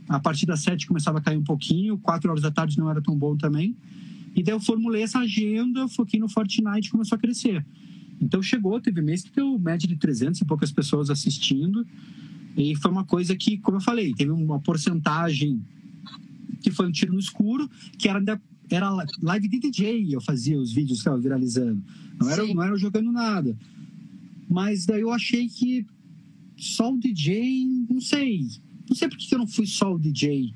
[0.08, 3.00] A partir das 7 começava a cair um pouquinho, 4 horas da tarde não era
[3.00, 3.76] tão bom também.
[4.34, 7.64] E daí eu formulei essa agenda, foquei no Fortnite e começou a crescer.
[8.20, 11.86] Então chegou, teve mês que deu média de 300 e poucas pessoas assistindo.
[12.56, 15.62] E foi uma coisa que, como eu falei, teve uma porcentagem
[16.60, 18.20] que foi um tiro no escuro, que era
[18.76, 18.90] era
[19.22, 21.82] live de DJ, eu fazia os vídeos que estava viralizando.
[22.18, 23.56] Não era, não era jogando nada.
[24.48, 25.86] Mas daí eu achei que
[26.56, 28.46] só o DJ, não sei.
[28.88, 30.52] Não sei porque eu não fui só o DJ.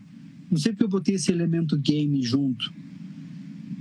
[0.51, 2.73] Não sei porque eu botei esse elemento game junto.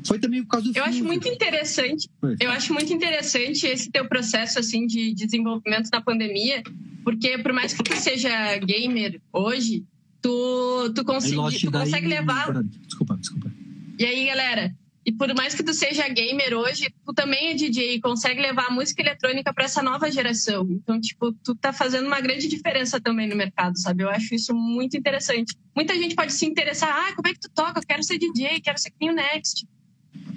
[0.05, 2.09] Foi também por causa do Eu acho muito interessante.
[2.19, 2.35] Foi.
[2.39, 6.61] Eu acho muito interessante esse teu processo assim de desenvolvimento na pandemia,
[7.03, 9.85] porque por mais que tu seja gamer hoje,
[10.21, 12.63] tu tu, consegui, tu consegue levar.
[12.63, 13.51] Desculpa, desculpa.
[13.97, 14.75] E aí, galera,
[15.05, 18.67] e por mais que tu seja gamer hoje, tu também é DJ e consegue levar
[18.67, 20.65] a música eletrônica para essa nova geração.
[20.69, 24.03] Então, tipo, tu tá fazendo uma grande diferença também no mercado, sabe?
[24.03, 25.55] Eu acho isso muito interessante.
[25.75, 27.79] Muita gente pode se interessar, ah, como é que tu toca?
[27.79, 29.67] Eu quero ser DJ, quero ser o Next.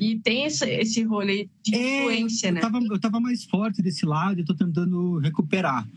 [0.00, 2.58] E tem esse, esse rolê de é, influência, né?
[2.58, 5.88] Eu tava, eu tava mais forte desse lado e tô tentando recuperar.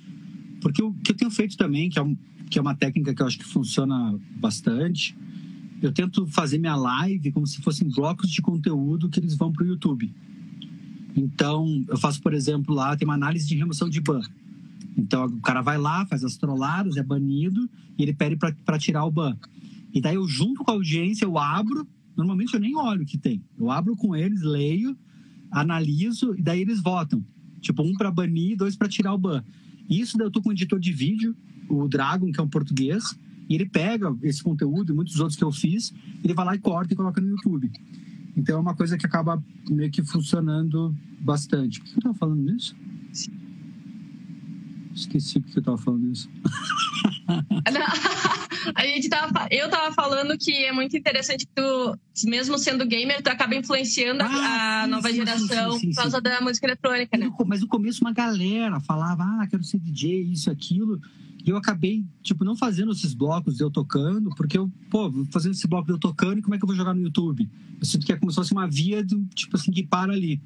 [0.62, 2.16] Porque o que eu tenho feito também, que é, um,
[2.50, 5.16] que é uma técnica que eu acho que funciona bastante,
[5.82, 9.64] eu tento fazer minha live como se fossem blocos de conteúdo que eles vão para
[9.64, 10.14] o YouTube.
[11.16, 14.22] Então, eu faço, por exemplo, lá tem uma análise de remoção de ban.
[14.98, 19.06] Então, o cara vai lá, faz as trolladas, é banido, e ele pede para tirar
[19.06, 19.36] o ban.
[19.94, 21.88] E daí eu, junto com a audiência, eu abro
[22.20, 23.42] Normalmente eu nem olho o que tem.
[23.58, 24.94] Eu abro com eles, leio,
[25.50, 27.24] analiso e daí eles votam.
[27.62, 29.42] Tipo, um para banir, dois para tirar o ban.
[29.90, 31.34] Isso daí eu tô com um editor de vídeo,
[31.70, 33.18] o Dragon, que é um português,
[33.50, 35.92] e ele pega esse conteúdo e muitos outros que eu fiz,
[36.24, 37.72] ele vai lá e corta e coloca no YouTube.
[38.38, 41.82] Então é uma coisa que acaba meio que funcionando bastante.
[41.82, 42.76] Por que eu tava falando nisso?
[44.94, 46.30] Esqueci porque eu tava falando isso.
[48.76, 53.22] a gente tava, eu tava falando que é muito interessante que tu, mesmo sendo gamer,
[53.22, 57.18] tu acaba influenciando ah, a sim, nova sim, geração sim, por causa da música eletrônica,
[57.18, 57.32] né?
[57.46, 61.00] Mas no começo uma galera falava, ah, quero ser DJ, isso, aquilo.
[61.46, 65.54] E eu acabei, tipo, não fazendo esses blocos de eu tocando, porque eu, pô, fazendo
[65.54, 67.50] esse bloco de eu tocando, como é que eu vou jogar no YouTube?
[67.80, 70.42] Eu sinto que é como se fosse uma via, do, tipo assim, que para ali.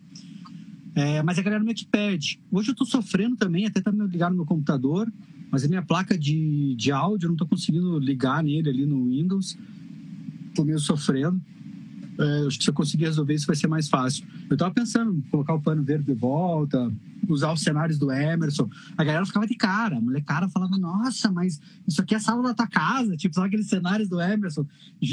[0.95, 2.39] É, mas a galera meio que perde.
[2.51, 5.11] Hoje eu tô sofrendo também, até tá me ligado no meu computador,
[5.49, 9.05] mas a minha placa de, de áudio eu não tô conseguindo ligar nele ali no
[9.05, 9.57] Windows.
[10.53, 11.41] Tô meio sofrendo.
[12.19, 14.25] É, acho que se eu conseguir resolver isso vai ser mais fácil.
[14.49, 16.91] Eu tava pensando em colocar o pano verde de volta,
[17.27, 18.69] usar os cenários do Emerson.
[18.97, 22.43] A galera ficava de cara, a molecada falava, nossa, mas isso aqui é a sala
[22.43, 24.65] da tua casa, tipo, sabe aqueles cenários do Emerson?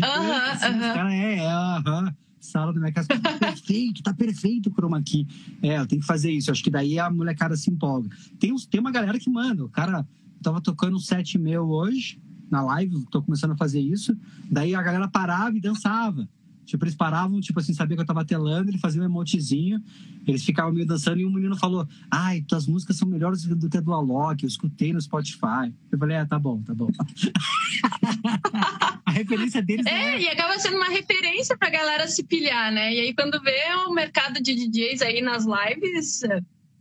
[0.02, 0.94] Aham, uh -huh, assim, uh -huh.
[0.94, 2.04] cara, é, é, aham.
[2.04, 3.08] Uh -huh sala da minha casa.
[3.08, 5.26] Tá perfeito, tá perfeito o chroma aqui.
[5.62, 6.50] É, eu tenho que fazer isso.
[6.50, 8.08] Acho que daí a molecada se empolga.
[8.38, 9.64] Tem, tem uma galera que manda.
[9.64, 10.06] O cara
[10.42, 14.16] tava tocando um set meu hoje, na live, tô começando a fazer isso.
[14.50, 16.28] Daí a galera parava e dançava.
[16.64, 19.82] Tipo, eles paravam, tipo assim, sabia que eu tava telando, ele fazia um emotezinho,
[20.26, 23.76] eles ficavam meio dançando e um menino falou: Ai, tuas músicas são melhores do que
[23.76, 25.72] a do Alok, eu escutei no Spotify.
[25.90, 26.88] Eu falei: É, tá bom, tá bom.
[29.04, 29.90] a referência deles é.
[29.90, 32.94] É, e acaba sendo uma referência pra galera se pilhar, né?
[32.94, 36.20] E aí, quando vê o mercado de DJs aí nas lives,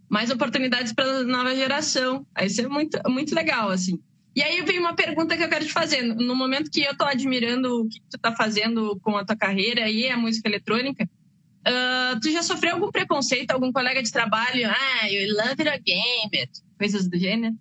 [0.09, 2.25] mais oportunidades para nova geração.
[2.33, 3.99] Aí isso é muito, muito legal, assim.
[4.39, 6.01] E aí vem uma pergunta que eu quero te fazer.
[6.01, 9.89] No momento que eu estou admirando o que tu está fazendo com a tua carreira
[9.89, 14.69] e a música eletrônica, uh, tu já sofreu algum preconceito, algum colega de trabalho?
[14.69, 17.53] Ah, you love it a coisas do gênero?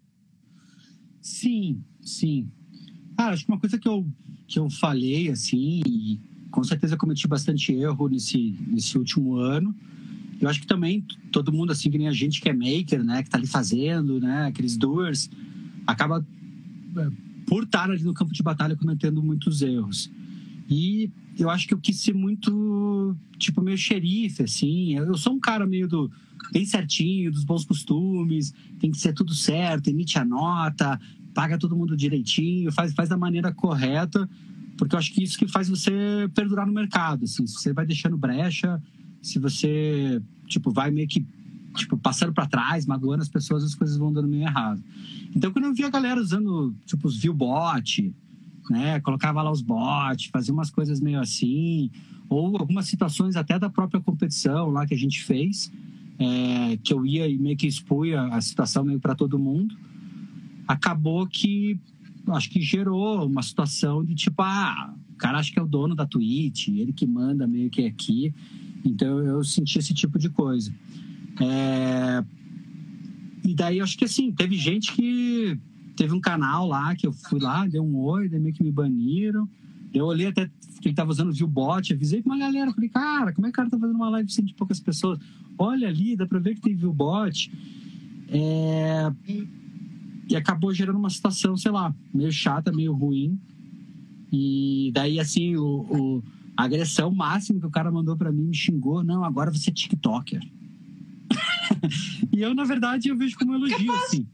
[1.21, 2.49] Sim, sim.
[3.17, 4.07] Ah, acho que uma coisa que eu,
[4.47, 9.75] que eu falei, assim, e com certeza cometi bastante erro nesse, nesse último ano.
[10.41, 13.25] Eu acho que também todo mundo, assim, que nem a gente que é maker, né,
[13.25, 15.29] que tá ali fazendo, né, aqueles doers,
[15.85, 16.29] acaba, é,
[17.47, 20.11] por estar ali no campo de batalha, cometendo muitos erros.
[20.69, 24.95] E eu acho que eu quis ser muito, tipo, meio xerife, assim.
[24.95, 26.11] Eu sou um cara meio do
[26.53, 31.01] bem certinho, dos bons costumes, tem que ser tudo certo, emite a nota,
[31.35, 34.29] paga todo mundo direitinho, faz, faz da maneira correta,
[34.77, 35.93] porque eu acho que isso que faz você
[36.35, 37.47] perdurar no mercado, assim.
[37.47, 38.81] Se você vai deixando brecha,
[39.23, 41.25] se você, tipo, vai meio que
[41.79, 44.83] tipo, passando para trás, magoando as pessoas, as coisas vão dando meio errado.
[45.35, 48.13] Então, quando eu vi a galera usando, tipo, os viewbot,
[48.71, 49.01] né?
[49.01, 51.91] Colocava lá os bots, fazia umas coisas meio assim,
[52.29, 55.73] ou algumas situações até da própria competição lá que a gente fez,
[56.19, 59.75] é, que eu ia e meio que expunha a situação meio para todo mundo.
[60.67, 61.81] Acabou que
[62.29, 65.95] acho que gerou uma situação de tipo, ah, o cara acha que é o dono
[65.95, 68.35] da Twitch, ele que manda meio que aqui.
[68.85, 70.73] Então eu senti esse tipo de coisa.
[71.41, 72.25] É...
[73.45, 75.59] E daí acho que assim, teve gente que
[75.97, 78.71] teve um canal lá que eu fui lá, dei um oi, daí meio que me
[78.71, 79.49] baniram.
[79.93, 83.33] Eu olhei até que ele tava usando o viewbot, avisei pra uma galera, falei, cara,
[83.33, 85.19] como é que o cara tá fazendo uma live sem de poucas pessoas?
[85.59, 87.51] Olha ali, dá pra ver que tem viewbot.
[88.29, 89.13] É...
[90.31, 93.41] E acabou gerando uma situação, sei lá, meio chata, meio ruim.
[94.31, 96.23] E daí, assim, o, o
[96.59, 99.73] a agressão máxima que o cara mandou para mim me xingou, não, agora você é
[99.73, 100.43] TikToker.
[102.33, 104.27] e eu, na verdade, eu vejo como um elogio, assim.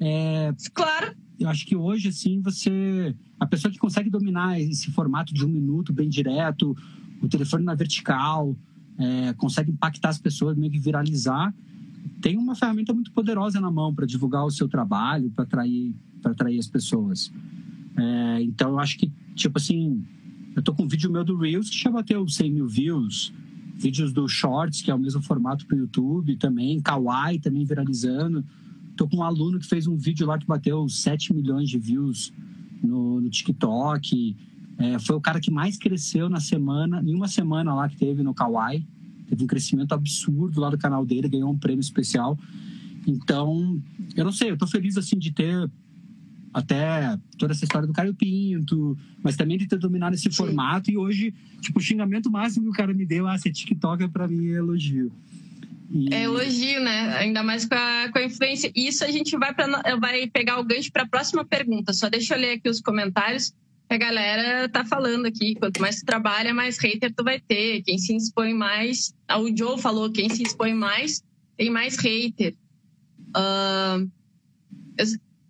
[0.00, 1.14] É, claro.
[1.38, 3.14] Eu acho que hoje, assim, você.
[3.38, 6.74] A pessoa que consegue dominar esse formato de um minuto bem direto,
[7.20, 8.56] o telefone na vertical,
[8.98, 11.54] é, consegue impactar as pessoas, meio que viralizar,
[12.20, 15.94] tem uma ferramenta muito poderosa na mão para divulgar o seu trabalho, para atrair,
[16.24, 17.32] atrair as pessoas.
[17.96, 20.04] É, então, eu acho que, tipo assim,
[20.54, 23.32] eu tô com um vídeo meu do Reels que já bateu 100 mil views,
[23.76, 28.44] vídeos do Shorts, que é o mesmo formato para o YouTube também, Kawaii também viralizando.
[28.96, 32.32] Tô com um aluno que fez um vídeo lá que bateu 7 milhões de views
[32.82, 34.34] no, no TikTok.
[34.78, 38.22] É, foi o cara que mais cresceu na semana, em uma semana lá que teve
[38.22, 38.86] no Kawaii.
[39.28, 42.38] Teve um crescimento absurdo lá do canal dele, ganhou um prêmio especial.
[43.06, 43.80] Então,
[44.16, 45.70] eu não sei, eu tô feliz assim de ter
[46.56, 50.30] até toda essa história do Caio Pinto, mas também de ter dominado esse Sim.
[50.30, 50.90] formato.
[50.90, 54.26] E hoje, tipo, o xingamento máximo que o cara me deu, ah, ser TikToker pra
[54.26, 55.12] mim é elogio.
[55.90, 56.14] E...
[56.14, 57.14] É elogio, né?
[57.18, 58.72] Ainda mais com a, com a influência.
[58.74, 59.66] Isso a gente vai, pra,
[60.00, 61.92] vai pegar o gancho para a próxima pergunta.
[61.92, 63.52] Só deixa eu ler aqui os comentários.
[63.90, 67.82] A galera tá falando aqui, quanto mais tu trabalha, mais hater tu vai ter.
[67.82, 69.14] Quem se expõe mais.
[69.28, 71.22] Ah, o Joe falou, quem se expõe mais
[71.54, 72.54] tem mais hater.
[73.36, 74.10] Uh,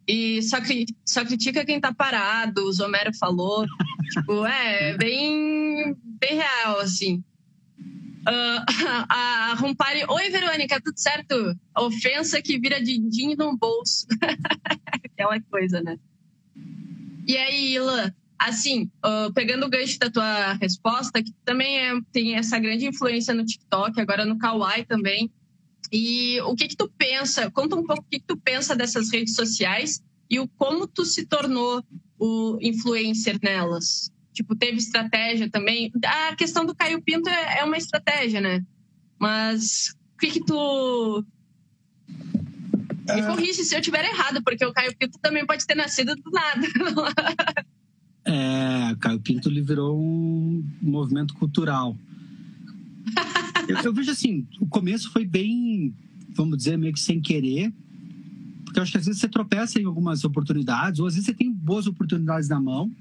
[0.09, 0.59] e só,
[1.05, 3.67] só critica quem tá parado, o Zomero falou.
[4.13, 7.25] tipo, é, bem, bem real, assim.
[8.29, 8.63] Uh,
[9.09, 9.57] a
[10.09, 11.57] oi Verônica, tudo certo?
[11.77, 14.07] Ofensa que vira din-din no bolso.
[15.05, 15.99] Aquela coisa, né?
[17.27, 22.37] E aí, Ilan, assim, uh, pegando o gancho da tua resposta, que também é, tem
[22.37, 25.31] essa grande influência no TikTok, agora no Kawaii também.
[25.93, 27.51] E o que que tu pensa?
[27.51, 31.05] Conta um pouco o que, que tu pensa dessas redes sociais e o como tu
[31.05, 31.85] se tornou
[32.19, 34.11] o influencer nelas.
[34.33, 35.91] Tipo, teve estratégia também.
[36.05, 38.63] A questão do Caio Pinto é, é uma estratégia, né?
[39.19, 41.25] Mas o que que tu...
[42.09, 43.27] Me é.
[43.27, 46.67] corrige se eu estiver errado, porque o Caio Pinto também pode ter nascido do nada.
[48.25, 51.97] é, o Caio Pinto liberou um movimento cultural.
[53.85, 55.95] eu, vejo assim, o começo foi bem,
[56.35, 57.73] vamos dizer, meio que sem querer,
[58.65, 61.35] porque eu acho que às vezes você tropeça em algumas oportunidades, ou às vezes você
[61.35, 62.93] tem boas oportunidades na mão,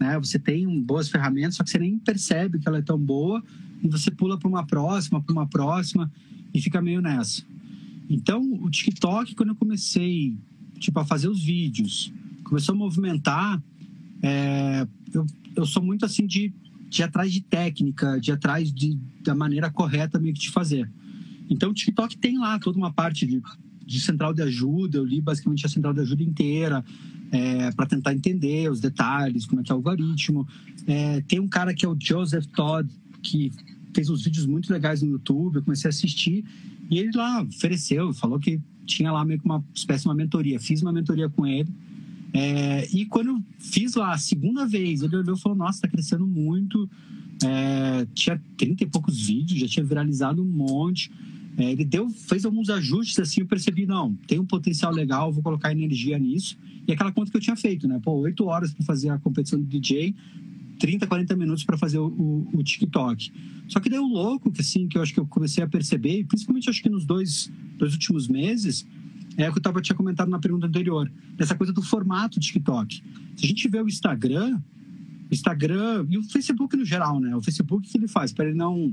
[0.00, 0.18] né?
[0.18, 3.42] Você tem boas ferramentas, só que você nem percebe que ela é tão boa
[3.82, 6.10] e você pula para uma próxima, para uma próxima
[6.54, 7.42] e fica meio nessa.
[8.08, 10.36] Então, o TikTok, quando eu comecei
[10.78, 12.12] tipo a fazer os vídeos,
[12.44, 13.62] começou a movimentar,
[14.22, 16.52] é, eu, eu sou muito assim de,
[16.88, 20.50] de ir atrás de técnica, de ir atrás de, da maneira correta meio que de
[20.50, 20.90] fazer.
[21.50, 23.42] Então, o TikTok tem lá toda uma parte de,
[23.86, 26.84] de central de ajuda, eu li basicamente a central de ajuda inteira,
[27.30, 30.46] é, para tentar entender os detalhes, como é que é o algoritmo.
[30.86, 32.88] É, tem um cara que é o Joseph Todd,
[33.22, 33.52] que
[33.94, 36.44] fez uns vídeos muito legais no YouTube, eu comecei a assistir,
[36.90, 40.58] e ele lá ofereceu, falou que tinha lá meio que uma espécie de uma mentoria.
[40.58, 41.68] Fiz uma mentoria com ele.
[42.32, 46.26] É, e quando eu fiz a segunda vez, ele olhou e falou: Nossa, tá crescendo
[46.26, 46.88] muito.
[47.44, 51.10] É, tinha 30 e poucos vídeos, já tinha viralizado um monte.
[51.56, 55.42] É, ele deu, fez alguns ajustes assim, eu percebi, não, tem um potencial legal, vou
[55.42, 56.56] colocar energia nisso.
[56.86, 58.00] E aquela conta que eu tinha feito, né?
[58.02, 60.14] Pô, oito horas para fazer a competição do DJ,
[60.78, 63.32] 30, 40 minutos para fazer o, o, o, TikTok.
[63.66, 66.70] Só que deu louco, que assim, que eu acho que eu comecei a perceber, principalmente
[66.70, 68.86] acho que nos dois, dois últimos meses,
[69.44, 73.02] é o que eu tava, tinha comentado na pergunta anterior, dessa coisa do formato TikTok.
[73.36, 74.60] Se a gente vê o Instagram,
[75.30, 77.36] o Instagram e o Facebook no geral, né?
[77.36, 78.92] O Facebook que ele faz para ele não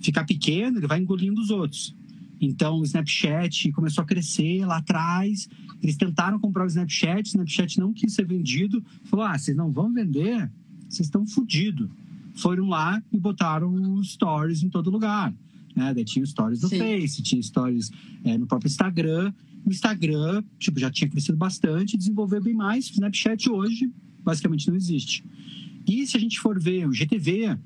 [0.00, 1.94] ficar pequeno, ele vai engolindo os outros.
[2.40, 5.48] Então, o Snapchat começou a crescer lá atrás.
[5.82, 8.84] Eles tentaram comprar o Snapchat, o Snapchat não quis ser vendido.
[9.04, 10.50] Falou: ah, vocês não vão vender?
[10.88, 11.88] Vocês estão fodidos.
[12.34, 15.32] Foram lá e botaram stories em todo lugar.
[15.74, 15.94] Né?
[15.94, 16.78] Daí tinha stories no Sim.
[16.78, 17.90] Face, tinha stories
[18.24, 19.32] é, no próprio Instagram.
[19.66, 22.88] O Instagram, tipo, já tinha crescido bastante, desenvolveu bem mais.
[22.88, 23.92] O Snapchat hoje,
[24.22, 25.24] basicamente, não existe.
[25.84, 27.58] E se a gente for ver o GTV,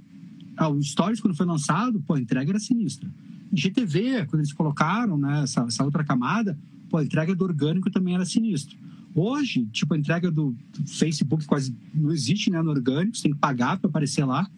[0.57, 3.11] ah, o Stories, quando foi lançado, pô, a entrega era sinistra.
[3.53, 8.15] GTV, quando eles colocaram né, essa, essa outra camada, pô, a entrega do orgânico também
[8.15, 8.79] era sinistro.
[9.15, 13.39] Hoje, tipo, a entrega do, Facebook quase não existe né, no orgânico, você tem que
[13.39, 14.49] pagar para aparecer lá.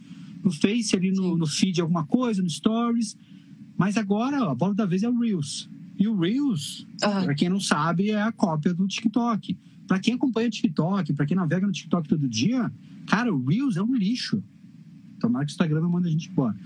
[0.44, 3.16] No Face, ali no, no, feed, alguma coisa, no Stories.
[3.76, 5.70] Mas agora, a bola da vez é o Reels.
[6.02, 7.24] E o Reels, uhum.
[7.24, 9.56] para quem não sabe, é a cópia do TikTok.
[9.86, 12.72] Para quem acompanha o TikTok, para quem navega no TikTok todo dia,
[13.06, 14.42] cara, o Reels é um lixo.
[15.20, 16.56] Tomara que o Instagram não manda a gente embora.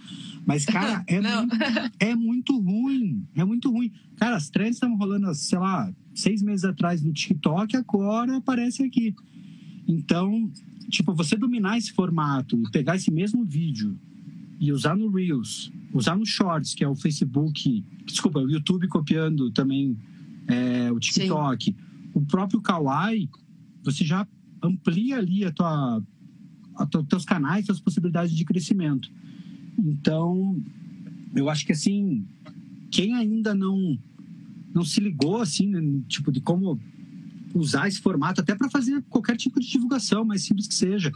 [0.47, 1.57] Mas, cara, é, muito,
[2.01, 3.27] é muito ruim.
[3.35, 3.93] É muito ruim.
[4.17, 9.15] Cara, as trends estavam rolando, sei lá, seis meses atrás no TikTok, agora aparece aqui.
[9.87, 10.51] Então,
[10.89, 13.99] tipo, você dominar esse formato e pegar esse mesmo vídeo
[14.59, 19.51] e usar no Reels, usar no Shorts, que é o Facebook, desculpa, o YouTube copiando
[19.51, 19.97] também
[20.47, 21.77] é, o TikTok, Sim.
[22.15, 23.29] o próprio Kawaii,
[23.83, 24.27] você já
[24.63, 26.03] amplia ali a tua
[27.09, 29.11] teus canais, suas possibilidades de crescimento.
[29.79, 30.63] Então,
[31.35, 32.27] eu acho que assim,
[32.91, 33.99] quem ainda não
[34.75, 36.79] não se ligou assim, né, tipo de como
[37.55, 41.11] usar esse formato até para fazer qualquer tipo de divulgação, mais simples que seja.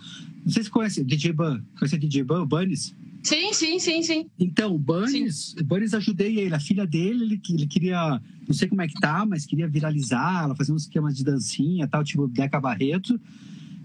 [0.44, 2.94] Não sei se conhece DJ Ban, conhece DJ Ban, o Bunnies?
[3.22, 4.26] Sim, sim, sim, sim.
[4.38, 8.68] Então, o Bunnies, o Bunnies ajudei ele, a filha dele, ele, ele queria, não sei
[8.68, 12.26] como é que tá, mas queria viralizar, ela fazia uns esquemas de dancinha, tal, tipo
[12.26, 13.20] Deca Barreto.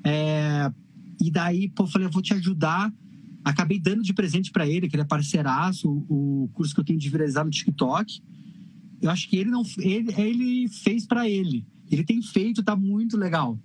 [0.03, 0.71] É,
[1.21, 2.93] e daí, pô, eu falei, eu vou te ajudar.
[3.43, 6.97] Acabei dando de presente para ele, que ele é parceiraço, o curso que eu tenho
[6.97, 8.21] de viralizar no TikTok.
[9.01, 11.65] Eu acho que ele não ele, ele fez para ele.
[11.91, 13.59] Ele tem feito, tá muito legal.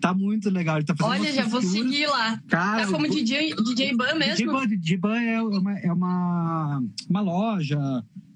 [0.00, 0.76] Tá muito legal.
[0.76, 2.40] Ele tá fazendo Olha, já vou seguir lá.
[2.48, 4.66] Cara, tá como DJ, DJ Ban mesmo?
[4.66, 7.78] DJ Ban, é uma, é uma, uma loja.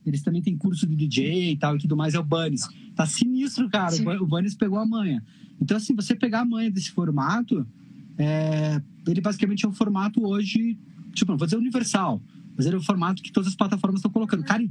[0.05, 2.15] Eles também têm curso de DJ e tal e tudo mais.
[2.15, 2.67] É o Bunnies.
[2.95, 3.91] Tá sinistro, cara.
[3.91, 4.07] Sim.
[4.07, 5.23] O Bunnies pegou a manha.
[5.61, 7.67] Então, assim, você pegar a manha desse formato,
[8.17, 10.79] é, ele basicamente é um formato hoje,
[11.13, 12.21] tipo, não vou dizer universal,
[12.57, 14.43] mas ele é um formato que todas as plataformas estão colocando.
[14.43, 14.67] Cara,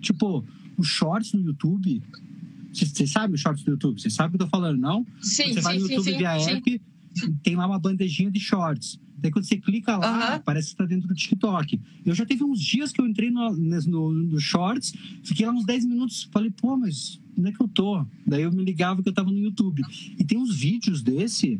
[0.00, 0.44] tipo,
[0.76, 2.02] os shorts no YouTube.
[2.74, 4.00] Você sabe os shorts do YouTube?
[4.00, 5.06] Você sabe o que eu tô falando, não?
[5.20, 6.50] Sim, Você vai no YouTube sim, via sim.
[6.50, 6.82] app,
[7.42, 8.98] tem lá uma bandejinha de shorts.
[9.16, 11.80] Daí quando você clica lá, parece que está dentro do TikTok.
[12.04, 15.64] Eu já teve uns dias que eu entrei no, no, no Shorts, fiquei lá uns
[15.64, 18.04] 10 minutos, falei, pô, mas onde é que eu tô?
[18.26, 19.82] Daí eu me ligava que eu estava no YouTube.
[20.18, 21.58] E tem uns vídeos desse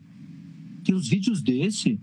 [0.84, 1.98] tem uns vídeos desse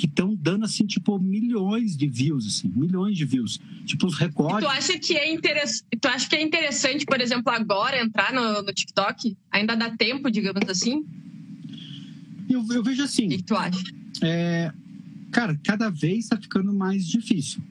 [0.00, 3.60] que estão dando assim tipo milhões de views assim milhões de views.
[3.84, 7.52] Tipo os recordes tu acha que é interessante tu acha que é interessante por exemplo
[7.52, 9.36] agora entrar no, no TikTok?
[9.50, 11.04] Ainda dá tempo digamos assim?
[12.48, 13.82] Eu, eu vejo assim o que, que tu acha?
[14.22, 14.72] é,
[15.30, 17.62] cara cada vez está ficando mais difícil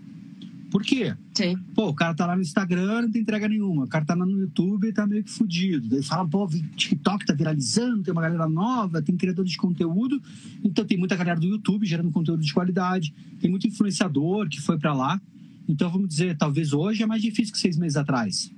[0.69, 1.15] por quê?
[1.33, 1.57] Sim.
[1.73, 3.85] Pô, o cara tá lá no Instagram, não tem entrega nenhuma.
[3.85, 5.87] O cara tá lá no YouTube e tá meio que fudido.
[5.89, 10.21] Daí fala, pô, TikTok tá viralizando, tem uma galera nova, tem criadores de conteúdo.
[10.63, 13.13] Então tem muita galera do YouTube gerando conteúdo de qualidade.
[13.39, 15.19] Tem muito influenciador que foi para lá.
[15.67, 18.51] Então vamos dizer, talvez hoje é mais difícil que seis meses atrás.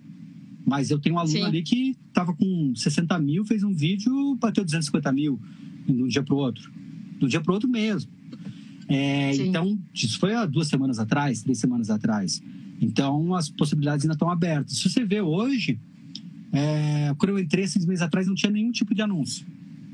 [0.66, 1.44] Mas eu tenho um aluno Sim.
[1.44, 5.40] ali que tava com 60 mil, fez um vídeo, bateu 250 mil
[5.86, 6.72] de um dia pro outro.
[7.18, 8.12] De um dia pro outro mesmo.
[8.94, 12.44] É, então, isso foi há duas semanas atrás, três semanas atrás.
[12.82, 14.78] Então, as possibilidades ainda estão abertas.
[14.78, 15.80] Se você vê hoje,
[16.52, 19.48] é, quando eu entrei seis meses atrás, não tinha nenhum tipo de anúncio.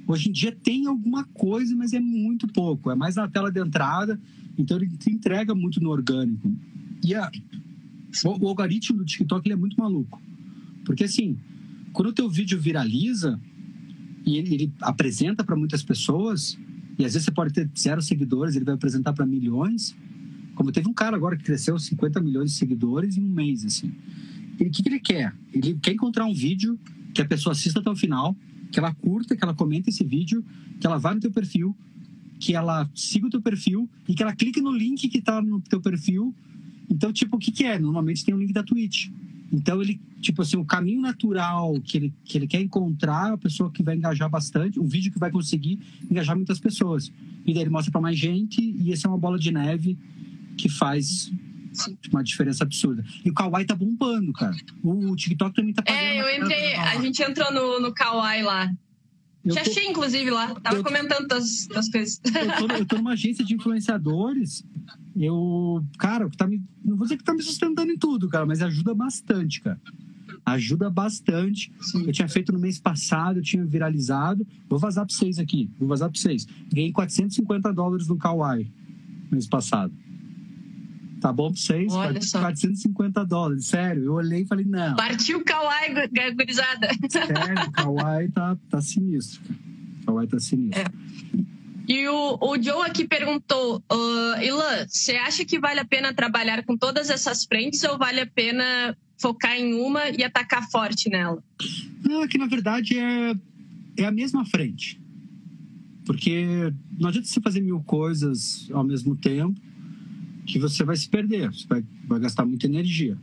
[0.07, 2.89] Hoje em dia tem alguma coisa, mas é muito pouco.
[2.89, 4.19] É mais na tela de entrada,
[4.57, 6.51] então ele te entrega muito no orgânico.
[7.03, 7.29] E a,
[8.25, 10.19] o, o, algoritmo do TikTok ele é muito maluco.
[10.83, 11.37] Porque assim,
[11.93, 13.39] quando o teu vídeo viraliza
[14.25, 16.57] e ele, ele apresenta para muitas pessoas,
[16.97, 19.95] e às vezes você pode ter zero seguidores, ele vai apresentar para milhões.
[20.55, 23.93] Como teve um cara agora que cresceu 50 milhões de seguidores em um mês, assim.
[24.59, 25.35] O que, que ele quer?
[25.53, 26.79] Ele quer encontrar um vídeo
[27.13, 28.35] que a pessoa assista até o final,
[28.71, 30.43] que ela curta, que ela comente esse vídeo,
[30.79, 31.75] que ela vá no teu perfil,
[32.39, 35.61] que ela siga o teu perfil e que ela clique no link que está no
[35.61, 36.33] teu perfil.
[36.89, 37.77] Então, tipo, o que, que é?
[37.77, 39.09] Normalmente tem um link da Twitch.
[39.51, 43.37] Então, ele, tipo assim, o caminho natural que ele, que ele quer encontrar é a
[43.37, 45.79] pessoa que vai engajar bastante, um vídeo que vai conseguir
[46.09, 47.11] engajar muitas pessoas.
[47.45, 49.97] E daí ele mostra para mais gente, e essa é uma bola de neve
[50.57, 51.31] que faz
[52.11, 53.05] uma diferença absurda.
[53.23, 54.55] E o Kawaii tá bombando, cara.
[54.83, 55.83] O TikTok também tá.
[55.85, 58.71] É, eu entrei, a gente entrou no, no Kawaii lá.
[59.45, 59.69] Eu Te tô...
[59.69, 60.55] achei, inclusive, lá.
[60.55, 60.83] Tava eu...
[60.83, 62.21] comentando das, das coisas.
[62.25, 64.63] Eu tô, eu tô numa agência de influenciadores.
[65.15, 68.61] Eu, cara, tá me, não vou dizer que tá me sustentando em tudo, cara, mas
[68.61, 69.79] ajuda bastante, cara.
[70.45, 71.71] Ajuda bastante.
[71.81, 72.05] Sim.
[72.05, 74.45] Eu tinha feito no mês passado, eu tinha viralizado.
[74.69, 75.69] Vou vazar pra vocês aqui.
[75.79, 76.45] Vou vazar pra vocês.
[76.71, 78.71] Ganhei 450 dólares no Kawaii
[79.31, 79.93] mês passado.
[81.19, 81.91] Tá bom pra vocês?
[81.91, 82.39] Olha só.
[82.39, 83.65] 450 dólares.
[83.67, 84.95] Sério, eu olhei e falei, não.
[84.95, 86.89] Partiu o Kawaii, gurizada.
[87.09, 89.41] Sério, o Kawaii tá, tá sinistro.
[90.01, 90.81] O Kawaii tá sinistro.
[90.81, 91.57] É.
[91.87, 96.63] E o, o Joe aqui perguntou, uh, Ilan, você acha que vale a pena trabalhar
[96.65, 101.41] com todas essas frentes ou vale a pena focar em uma e atacar forte nela?
[102.03, 103.33] Não, é que na verdade é,
[103.97, 105.01] é a mesma frente.
[106.05, 109.59] Porque não adianta você fazer mil coisas ao mesmo tempo
[110.47, 113.17] que você vai se perder, você vai, vai gastar muita energia.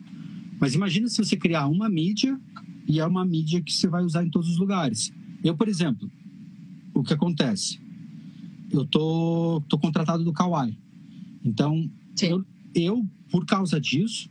[0.60, 2.38] Mas imagina se você criar uma mídia
[2.86, 5.12] e é uma mídia que você vai usar em todos os lugares.
[5.42, 6.08] Eu, por exemplo,
[6.92, 7.80] o que acontece?
[8.70, 10.78] Eu tô, tô contratado do Kawaii.
[11.42, 11.90] Então,
[12.22, 12.44] eu,
[12.74, 14.28] eu, por causa disso,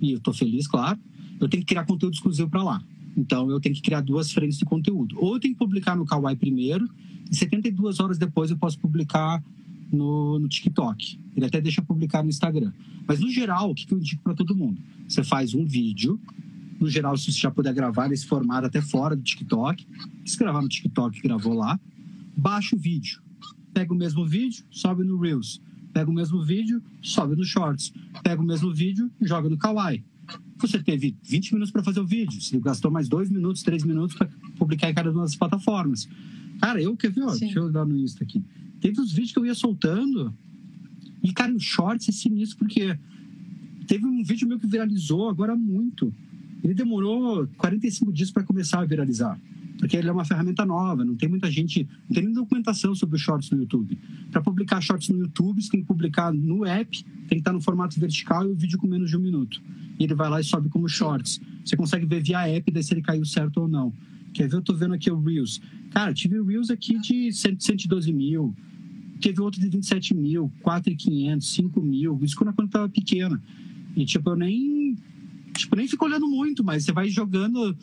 [0.00, 0.98] e eu tô feliz, claro,
[1.40, 2.84] eu tenho que criar conteúdo exclusivo para lá.
[3.16, 5.16] Então, eu tenho que criar duas frentes de conteúdo.
[5.18, 6.88] Ou eu tenho que publicar no Kawaii primeiro,
[7.30, 9.42] e 72 horas depois eu posso publicar
[9.94, 11.18] no, no TikTok.
[11.36, 12.72] Ele até deixa publicar no Instagram.
[13.06, 14.80] Mas, no geral, o que eu indico para todo mundo?
[15.08, 16.18] Você faz um vídeo.
[16.80, 19.86] No geral, se você já puder gravar nesse formato até fora do TikTok,
[20.24, 21.78] se gravar no TikTok, gravou lá,
[22.36, 23.22] baixa o vídeo.
[23.72, 25.60] Pega o mesmo vídeo, sobe no Reels.
[25.92, 27.92] Pega o mesmo vídeo, sobe no Shorts.
[28.22, 30.04] Pega o mesmo vídeo, joga no Kawaii.
[30.58, 32.40] Você teve 20 minutos para fazer o vídeo.
[32.40, 34.28] Você gastou mais 2 minutos, 3 minutos para
[34.58, 36.08] publicar em cada uma das plataformas.
[36.60, 37.22] Cara, eu quer ver?
[37.22, 38.42] Ó, deixa eu dar no Insta aqui.
[38.84, 40.30] Teve os vídeos que eu ia soltando.
[41.22, 42.94] E, cara, o shorts é sinistro, porque
[43.86, 46.12] teve um vídeo meu que viralizou agora muito.
[46.62, 49.40] Ele demorou 45 dias para começar a viralizar.
[49.78, 53.16] Porque ele é uma ferramenta nova, não tem muita gente, não tem nem documentação sobre
[53.16, 53.98] os shorts no YouTube.
[54.30, 57.62] Para publicar shorts no YouTube, você tem que publicar no app, tem que estar no
[57.62, 59.62] formato vertical e o vídeo com menos de um minuto.
[59.98, 61.40] E ele vai lá e sobe como shorts.
[61.64, 63.94] Você consegue ver via app, daí se ele caiu certo ou não.
[64.34, 64.56] Quer ver?
[64.56, 65.58] Eu tô vendo aqui o Reels.
[65.90, 68.54] Cara, tive Reels aqui de 112 mil,
[69.24, 73.42] teve outro de 27 mil, 4,500, 5 mil, isso quando a conta estava pequena.
[73.96, 74.96] E, tipo, eu nem,
[75.56, 77.74] tipo, nem fico olhando muito, mas você vai jogando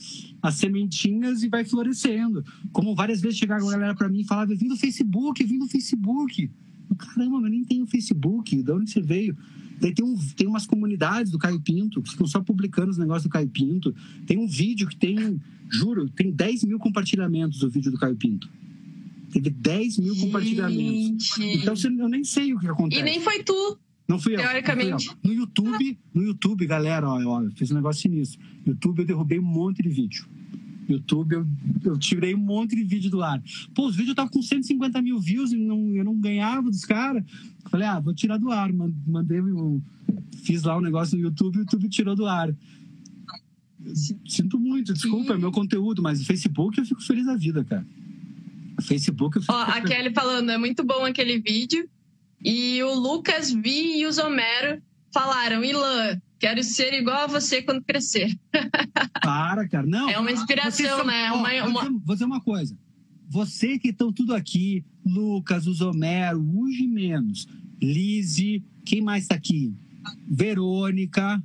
[0.41, 2.45] as sementinhas e vai florescendo.
[2.71, 5.67] Como várias vezes chegava a galera para mim e falava, vim do Facebook, vim do
[5.67, 6.51] Facebook.
[6.95, 9.35] Caramba, mas nem tem o Facebook, de onde você veio?
[9.79, 13.23] Daí tem, um, tem umas comunidades do Caio Pinto que ficam só publicando os negócios
[13.23, 13.95] do Caio Pinto.
[14.27, 18.47] Tem um vídeo que tem, juro, tem 10 mil compartilhamentos do vídeo do Caio Pinto.
[19.31, 20.25] Teve 10 mil Gente.
[20.25, 21.37] compartilhamentos.
[21.39, 23.01] Então eu nem sei o que acontece.
[23.01, 23.79] E nem foi tu.
[24.07, 24.39] Não fui eu.
[24.39, 25.07] Teoricamente.
[25.07, 25.29] Fui eu.
[25.29, 28.39] No YouTube, no YouTube, galera, ó, ó, eu fiz um negócio sinistro.
[28.65, 30.25] No YouTube eu derrubei um monte de vídeo.
[30.89, 31.47] YouTube, eu,
[31.85, 33.41] eu tirei um monte de vídeo do ar.
[33.73, 37.23] Pô, os vídeos estavam com 150 mil views e não, eu não ganhava dos caras.
[37.69, 38.71] Falei, ah, vou tirar do ar.
[38.73, 39.81] Mandei, um,
[40.43, 42.53] fiz lá um negócio no YouTube e o YouTube tirou do ar.
[44.27, 47.85] Sinto muito, desculpa, é meu conteúdo, mas o Facebook eu fico feliz da vida, cara.
[48.81, 49.39] Facebook.
[49.47, 51.89] Ó, a Kelly falando, é muito bom aquele vídeo.
[52.43, 54.81] E o Lucas Vi e o Zomero
[55.13, 58.35] falaram, Ilan, quero ser igual a você quando crescer.
[59.21, 59.85] Para, cara.
[59.85, 60.09] Não.
[60.09, 61.31] É uma inspiração, são, né?
[61.31, 61.99] Ó, uma, uma...
[62.03, 62.75] Vou dizer uma coisa.
[63.29, 67.47] Você que estão tudo aqui, Lucas, o Zomero, o Menos,
[67.81, 69.73] Lise, quem mais está aqui?
[70.27, 71.41] Verônica.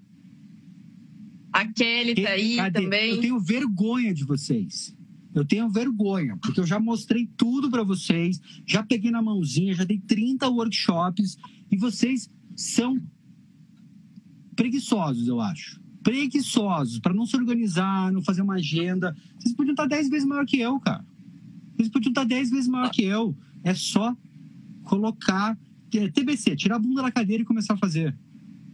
[1.52, 2.82] A Kelly tá aí Cadê?
[2.82, 3.10] também.
[3.10, 4.95] Eu tenho vergonha de vocês.
[5.36, 9.84] Eu tenho vergonha, porque eu já mostrei tudo para vocês, já peguei na mãozinha, já
[9.84, 11.36] dei 30 workshops
[11.70, 12.98] e vocês são
[14.56, 15.78] preguiçosos, eu acho.
[16.02, 19.14] Preguiçosos, para não se organizar, não fazer uma agenda.
[19.38, 21.04] Vocês podiam estar 10 vezes maior que eu, cara.
[21.76, 23.36] Vocês podiam estar 10 vezes maior que eu.
[23.62, 24.16] É só
[24.84, 25.58] colocar
[25.90, 28.16] TBC, tirar a bunda da cadeira e começar a fazer.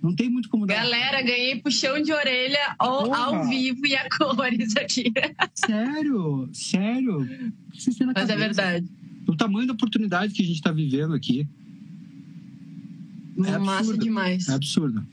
[0.02, 0.74] Não tem muito como dar.
[0.74, 5.12] Galera, ganhei puxão de orelha ao, ao vivo e a cores aqui.
[5.54, 6.50] Sério?
[6.52, 7.20] Sério?
[7.70, 8.32] Mas é cabeça.
[8.32, 8.88] é verdade.
[9.28, 11.46] O tamanho da oportunidade que a gente está vivendo aqui.
[13.46, 14.02] É Massa absurdo.
[14.02, 14.48] demais.
[14.48, 15.06] É absurdo.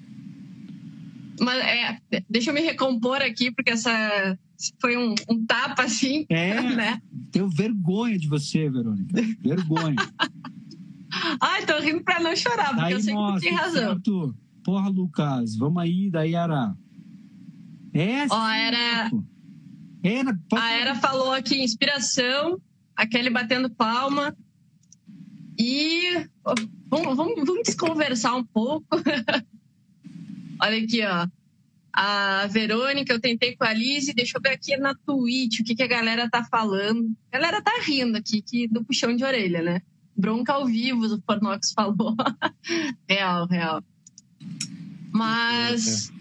[1.40, 4.38] Mas é, deixa eu me recompor aqui, porque essa
[4.82, 6.26] foi um, um tapa assim.
[6.30, 7.00] É, né?
[7.32, 9.22] Tenho vergonha de você, Verônica.
[9.40, 9.96] Vergonha.
[11.40, 13.94] Ai, tô rindo pra não chorar, porque Aí, eu sei que tem razão.
[13.94, 14.36] Certo
[14.70, 16.76] porra, Lucas, vamos aí da Yara.
[17.92, 19.12] É, Ó, era.
[20.04, 22.62] Era, a Era falou aqui inspiração,
[22.96, 24.38] a Kelly batendo palma.
[25.58, 26.24] E
[26.92, 28.86] vamos, vamos, vamos conversar um pouco.
[30.62, 31.28] Olha aqui, ó.
[31.92, 35.74] A Verônica, eu tentei com a Lise, deixa eu ver aqui na Twitch o que,
[35.74, 37.12] que a galera tá falando.
[37.32, 39.82] A galera tá rindo aqui que, do puxão de orelha, né?
[40.16, 42.16] Bronca ao vivo, o Fornox falou.
[43.10, 43.84] real, real.
[45.12, 46.12] Mas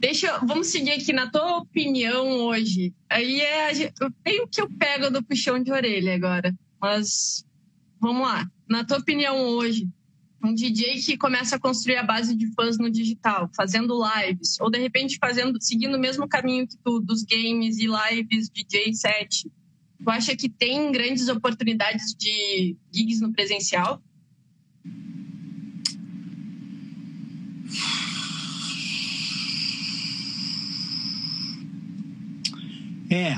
[0.00, 2.94] deixa eu, vamos seguir aqui na tua opinião hoje.
[3.08, 3.92] Aí é
[4.24, 6.54] meio que eu pego do puxão de orelha agora.
[6.80, 7.44] Mas
[8.00, 8.48] vamos lá.
[8.68, 9.88] Na tua opinião hoje,
[10.42, 14.70] um DJ que começa a construir a base de fãs no digital, fazendo lives, ou
[14.70, 19.50] de repente fazendo, seguindo o mesmo caminho que tu, dos games e lives DJ set,
[19.98, 24.02] tu acha que tem grandes oportunidades de gigs no presencial?
[33.10, 33.36] É.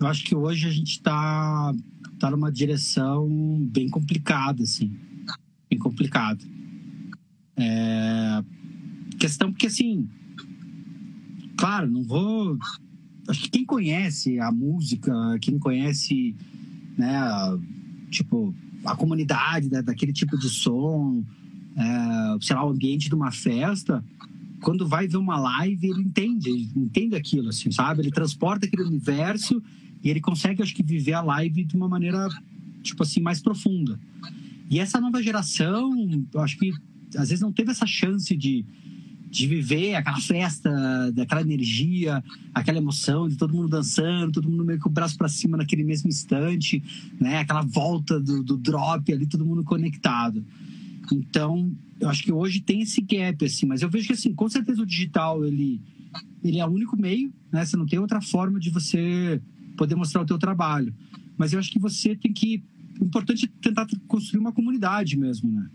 [0.00, 1.74] Eu acho que hoje a gente está
[2.18, 3.28] tá numa direção
[3.70, 4.96] bem complicada, assim.
[5.68, 6.42] Bem complicada.
[7.56, 8.42] É...
[9.18, 10.08] Questão porque, assim,
[11.56, 12.58] claro, não vou.
[13.28, 16.34] Acho que quem conhece a música, quem conhece,
[16.96, 17.20] né,
[18.10, 18.54] tipo,
[18.84, 21.22] a comunidade né, daquele tipo de som,
[21.76, 24.04] é, sei lá, o ambiente de uma festa,
[24.60, 28.02] quando vai ver uma live, ele entende, ele entende aquilo, assim, sabe?
[28.02, 29.62] Ele transporta aquele universo
[30.02, 32.28] e ele consegue, acho que, viver a live de uma maneira,
[32.82, 33.98] tipo assim, mais profunda.
[34.68, 35.92] E essa nova geração,
[36.32, 36.72] eu acho que
[37.16, 38.64] às vezes não teve essa chance de,
[39.28, 42.22] de viver aquela festa, daquela energia,
[42.54, 45.82] aquela emoção de todo mundo dançando, todo mundo meio com o braço para cima naquele
[45.82, 46.82] mesmo instante,
[47.20, 47.38] né?
[47.38, 50.44] Aquela volta do, do drop ali, todo mundo conectado.
[51.12, 54.48] Então, eu acho que hoje tem esse gap, assim, mas eu vejo que, assim, com
[54.48, 55.80] certeza o digital, ele,
[56.42, 57.64] ele é o único meio, né?
[57.64, 59.40] Você não tem outra forma de você
[59.76, 60.94] poder mostrar o teu trabalho.
[61.36, 62.62] Mas eu acho que você tem que...
[63.00, 65.68] O importante é tentar construir uma comunidade mesmo, né?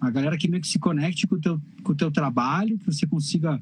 [0.00, 2.86] A galera que meio que se conecte com o teu, com o teu trabalho, que
[2.86, 3.60] você consiga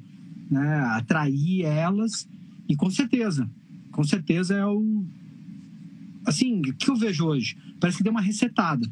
[0.51, 2.29] né, atrair elas.
[2.69, 3.51] E com certeza,
[3.91, 5.05] com certeza é o...
[6.25, 7.57] Assim, o que eu vejo hoje?
[7.81, 8.89] Parece que deu uma resetada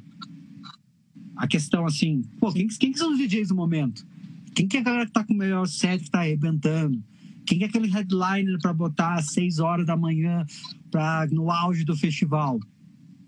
[1.37, 4.07] a questão assim, pô, quem, quem que são os DJs do momento?
[4.55, 7.03] Quem que é a galera que tá com o melhor set que tá arrebentando?
[7.45, 10.45] Quem é aquele headliner para botar às 6 horas da manhã
[10.91, 12.59] pra, no auge do festival?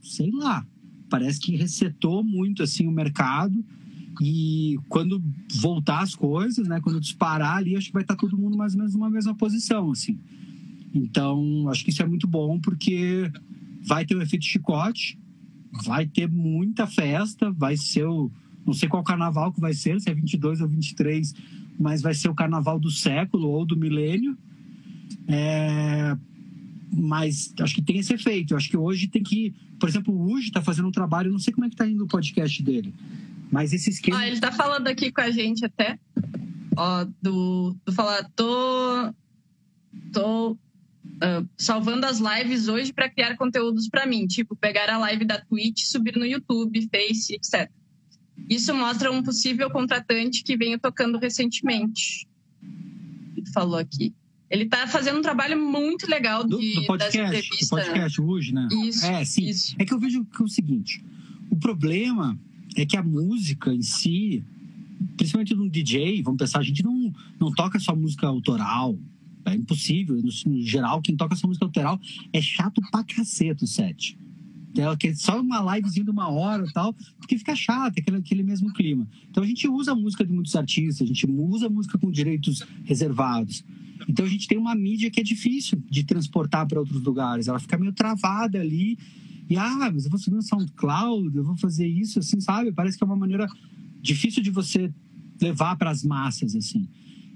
[0.02, 0.66] Sei lá.
[1.10, 3.64] Parece que resetou muito assim o mercado.
[4.20, 5.22] E quando
[5.60, 8.72] voltar as coisas, né, quando disparar ali, acho que vai estar tá todo mundo mais
[8.72, 10.18] ou menos numa mesma posição, assim.
[10.92, 13.30] Então, acho que isso é muito bom porque
[13.86, 15.18] vai ter um efeito chicote,
[15.84, 18.30] vai ter muita festa, vai ser o.
[18.66, 21.34] Não sei qual carnaval que vai ser, se é 22 ou 23,
[21.78, 24.36] mas vai ser o carnaval do século ou do milênio.
[25.26, 26.16] É,
[26.92, 28.56] mas acho que tem esse efeito.
[28.56, 29.54] Acho que hoje tem que.
[29.78, 32.04] Por exemplo, o Uji está fazendo um trabalho, não sei como é que está indo
[32.04, 32.92] o podcast dele.
[33.50, 34.18] Mas esse esquema.
[34.18, 35.98] Ah, ele está falando aqui com a gente até.
[36.76, 39.14] Ó, do, do falar, tô.
[40.12, 40.56] Tô
[41.18, 45.40] uh, salvando as lives hoje para criar conteúdos para mim, tipo pegar a live da
[45.40, 47.70] Twitch, subir no YouTube, Face, etc.
[48.48, 52.26] Isso mostra um possível contratante que venho tocando recentemente.
[53.36, 54.14] Ele falou aqui.
[54.50, 57.68] Ele está fazendo um trabalho muito legal de, do, do podcast, das entrevistas.
[57.68, 58.68] Do podcast hoje, né?
[58.84, 59.04] Isso.
[59.04, 59.44] É, sim.
[59.46, 59.76] Isso.
[59.78, 61.04] É que eu vejo que é o seguinte:
[61.50, 62.38] o problema
[62.76, 64.42] é que a música em si,
[65.16, 68.98] principalmente no DJ, vamos pensar, a gente não, não toca só música autoral,
[69.48, 70.16] é impossível.
[70.16, 72.00] No, no, geral, quem toca essa música lateral
[72.32, 74.18] é chato pra cacete o set.
[74.76, 78.72] É só uma livezinha de uma hora e tal, porque fica chato, aquele, aquele mesmo
[78.72, 79.08] clima.
[79.28, 82.10] Então a gente usa a música de muitos artistas, a gente usa a música com
[82.10, 83.64] direitos reservados.
[84.08, 87.48] Então a gente tem uma mídia que é difícil de transportar para outros lugares.
[87.48, 88.96] Ela fica meio travada ali.
[89.48, 92.70] E, ah, mas eu vou subir no SoundCloud, eu vou fazer isso, assim, sabe?
[92.70, 93.48] Parece que é uma maneira
[94.00, 94.92] difícil de você
[95.40, 96.86] levar para as massas, assim.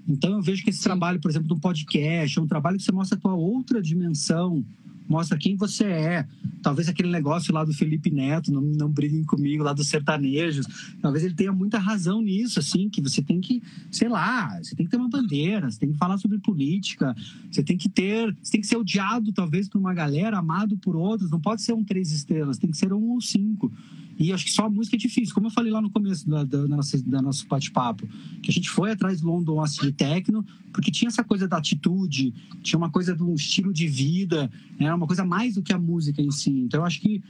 [0.08, 2.92] Então eu vejo que esse trabalho, por exemplo, do podcast, é um trabalho que você
[2.92, 4.64] mostra a tua outra dimensão,
[5.08, 6.26] mostra quem você é.
[6.62, 10.66] Talvez aquele negócio lá do Felipe Neto, não, não briguem comigo, lá dos sertanejos,
[11.00, 14.86] talvez ele tenha muita razão nisso, assim, que você tem que, sei lá, você tem
[14.86, 17.14] que ter uma bandeira, você tem que falar sobre política,
[17.50, 20.96] você tem que ter, você tem que ser odiado talvez por uma galera, amado por
[20.96, 23.72] outros, não pode ser um três estrelas, tem que ser um ou cinco.
[24.18, 25.34] E acho que só a música é difícil.
[25.34, 28.06] Como eu falei lá no começo da, da, da nossa, da nosso bate-papo,
[28.42, 32.32] que a gente foi atrás do London de techno, porque tinha essa coisa da atitude,
[32.62, 34.86] tinha uma coisa um estilo de vida, né?
[34.86, 36.50] era uma coisa mais do que a música em si.
[36.50, 37.22] Então eu acho que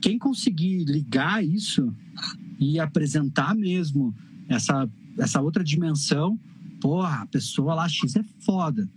[0.00, 1.94] quem conseguir ligar isso
[2.58, 4.14] e apresentar mesmo
[4.48, 6.38] essa, essa outra dimensão,
[6.80, 8.88] porra, a pessoa lá X é foda.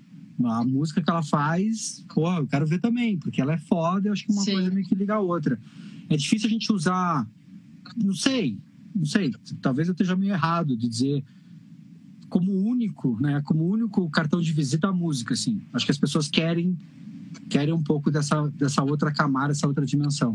[0.43, 4.13] A música que ela faz, porra, eu quero ver também, porque ela é foda, eu
[4.13, 4.53] acho que uma Sim.
[4.53, 5.59] coisa meio que liga a outra.
[6.09, 7.27] É difícil a gente usar,
[7.95, 8.59] não sei,
[8.95, 9.31] não sei,
[9.61, 11.23] talvez eu esteja meio errado de dizer
[12.29, 15.61] como único, né, como único cartão de visita a música, assim.
[15.73, 16.77] Acho que as pessoas querem
[17.49, 20.33] querem um pouco dessa, dessa outra camada, essa outra dimensão.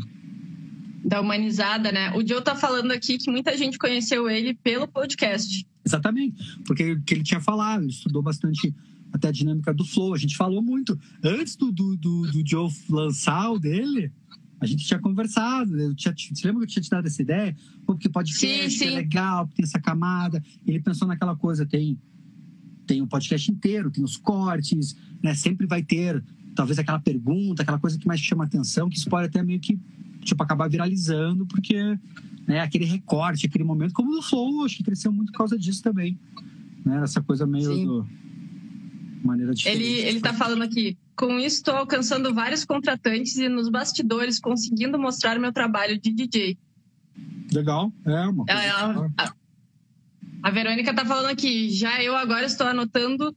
[1.05, 2.13] Da humanizada, né?
[2.17, 5.67] O Joe tá falando aqui que muita gente conheceu ele pelo podcast.
[5.85, 8.75] Exatamente, porque o que ele tinha falado, ele estudou bastante
[9.13, 10.15] até a dinâmica do flow.
[10.15, 10.99] A gente falou muito.
[11.23, 14.13] Antes do, do, do, do Joe lançar o dele,
[14.63, 15.77] a gente tinha conversado.
[15.77, 17.55] Eu tinha, você lembra que eu tinha te dado essa ideia?
[17.85, 18.87] Pô, porque podcast Sim, sim.
[18.87, 20.43] é legal, porque tem essa camada.
[20.65, 21.99] Ele pensou naquela coisa, tem,
[22.87, 25.35] tem o podcast inteiro, tem os cortes, né?
[25.35, 26.23] Sempre vai ter,
[26.55, 29.81] talvez, aquela pergunta, aquela coisa que mais chama atenção, que isso pode até meio que
[30.21, 31.99] tipo, acabar viralizando, porque
[32.47, 35.83] né, aquele recorte, aquele momento, como no Flow, acho que cresceu muito por causa disso
[35.83, 36.17] também.
[36.85, 37.03] Né?
[37.03, 38.07] Essa coisa meio do,
[39.25, 39.83] maneira diferente.
[39.83, 40.97] Ele, ele tá falando aqui.
[41.15, 46.59] Com isso, estou alcançando vários contratantes e nos bastidores conseguindo mostrar meu trabalho de DJ.
[47.53, 48.61] Legal, é uma coisa.
[48.63, 49.33] Ela- ela- a,
[50.43, 51.71] a Verônica tá falando aqui.
[51.71, 53.37] Já eu agora estou anotando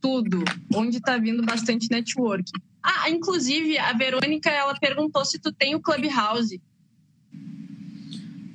[0.00, 2.50] tudo, onde tá vindo bastante network.
[2.82, 6.60] Ah, inclusive, a Verônica, ela perguntou se tu tem o Clubhouse.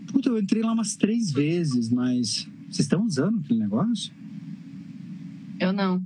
[0.08, 4.14] Puta, eu entrei lá umas três vezes, mas vocês estão usando aquele negócio?
[5.60, 6.02] Eu não.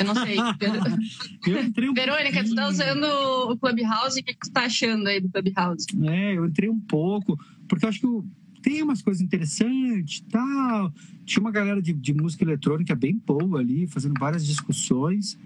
[0.00, 0.36] Eu não sei.
[1.46, 5.06] Eu entrei um Verônica, tu tá usando o Clubhouse, o que, que tu tá achando
[5.06, 5.86] aí do Clubhouse?
[6.04, 7.38] É, eu entrei um pouco,
[7.68, 8.24] porque eu acho que eu-
[8.62, 10.92] tem umas coisas interessantes e tal.
[11.26, 15.38] Tinha uma galera de, de música eletrônica bem boa ali, fazendo várias discussões.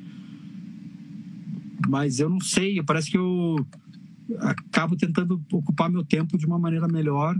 [1.89, 3.57] Mas eu não sei, parece que eu
[4.41, 7.37] acabo tentando ocupar meu tempo de uma maneira melhor,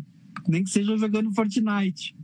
[0.49, 2.15] nem que seja jogando Fortnite.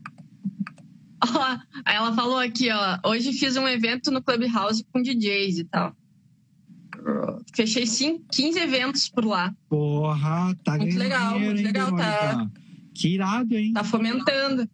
[1.33, 2.99] Ó, ela falou aqui, ó.
[3.09, 5.97] Hoje fiz um evento no Clubhouse com DJs e tal.
[7.55, 9.55] Fechei cinco, 15 eventos por lá.
[9.69, 12.51] Porra, tá Muito legal, dinheiro, muito hein, legal, tá.
[12.95, 13.73] Que irado, hein?
[13.73, 14.69] Tá fomentando.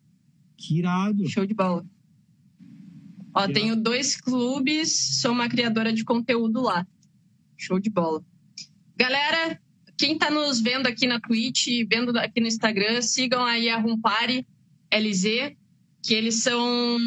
[0.57, 1.29] Que irado.
[1.29, 1.85] Show de bola.
[3.35, 3.55] Ó, Legal.
[3.55, 6.87] tenho dois clubes, sou uma criadora de conteúdo lá.
[7.57, 8.23] Show de bola.
[8.97, 9.61] Galera,
[9.97, 14.47] quem tá nos vendo aqui na Twitch vendo aqui no Instagram, sigam aí a Rumpari
[14.93, 15.57] LZ,
[16.03, 16.99] que eles são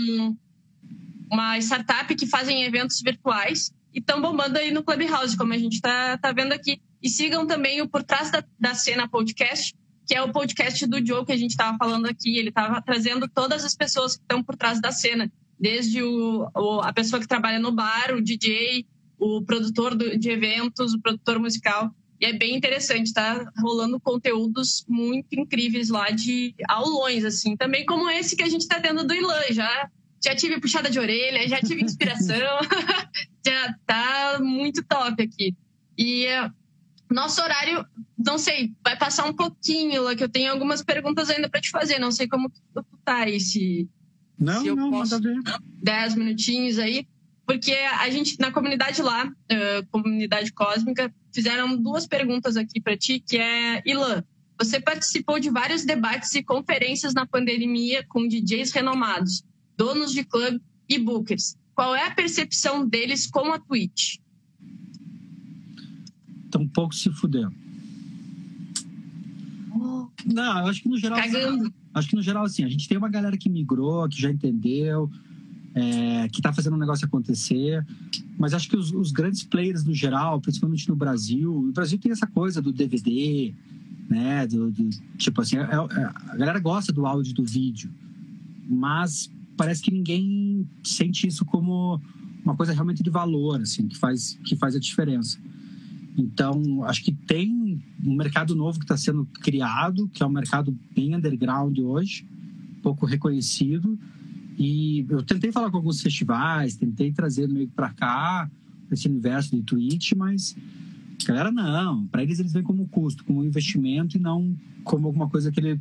[1.31, 5.81] uma startup que fazem eventos virtuais e estão bombando aí no Clubhouse, como a gente
[5.81, 6.81] tá, tá vendo aqui.
[7.01, 9.73] E sigam também o Por Trás da, da Cena podcast,
[10.07, 12.37] que é o podcast do Joe que a gente estava falando aqui.
[12.37, 16.81] Ele estava trazendo todas as pessoas que estão por trás da cena, desde o, o-
[16.81, 18.85] a pessoa que trabalha no bar, o DJ,
[19.19, 21.93] o produtor do- de eventos, o produtor musical.
[22.19, 27.55] E é bem interessante, tá rolando conteúdos muito incríveis lá de aulões, assim.
[27.57, 29.41] Também como esse que a gente tá tendo do Ilan.
[29.51, 29.89] Já,
[30.23, 32.35] já tive puxada de orelha, já tive inspiração.
[33.45, 35.55] já tá muito top aqui.
[35.97, 36.49] E eh,
[37.11, 37.85] nosso horário,
[38.17, 41.69] não sei, vai passar um pouquinho, lá que eu tenho algumas perguntas ainda para te
[41.69, 41.99] fazer.
[41.99, 43.87] Não sei como tu tá aí, se
[44.39, 45.35] Não, Se eu não, posso- ver.
[45.81, 47.05] 10 minutinhos aí.
[47.45, 53.19] Porque a gente, na comunidade lá, eh, comunidade cósmica, fizeram duas perguntas aqui para ti,
[53.19, 54.23] que é, Ilan,
[54.57, 59.43] você participou de vários debates e conferências na pandemia com DJs renomados,
[59.77, 61.57] donos de clube e bookers.
[61.75, 64.17] Qual é a percepção deles com a Twitch?
[66.51, 67.53] Tão um pouco se fudendo.
[70.25, 71.19] Não, eu acho que no geral.
[71.19, 71.73] Cagando.
[71.93, 75.09] Acho que no geral, assim, a gente tem uma galera que migrou, que já entendeu,
[75.75, 77.85] é, que tá fazendo o negócio acontecer.
[78.37, 82.11] Mas acho que os, os grandes players no geral, principalmente no Brasil, o Brasil tem
[82.11, 83.53] essa coisa do DVD,
[84.09, 84.45] né?
[84.47, 87.91] Do, do- tipo assim, é- é- a galera gosta do áudio do vídeo,
[88.69, 91.99] mas parece que ninguém sente isso como
[92.43, 95.37] uma coisa realmente de valor, assim, que faz, que faz a diferença.
[96.17, 100.77] Então, acho que tem um mercado novo que está sendo criado, que é um mercado
[100.93, 102.27] bem underground hoje,
[102.81, 103.97] pouco reconhecido.
[104.57, 108.49] E eu tentei falar com alguns festivais, tentei trazer meio para cá,
[108.91, 110.55] esse universo de Twitch, mas
[111.25, 112.05] galera não.
[112.07, 115.79] Para eles, eles vêm como custo, como investimento e não como alguma coisa que ele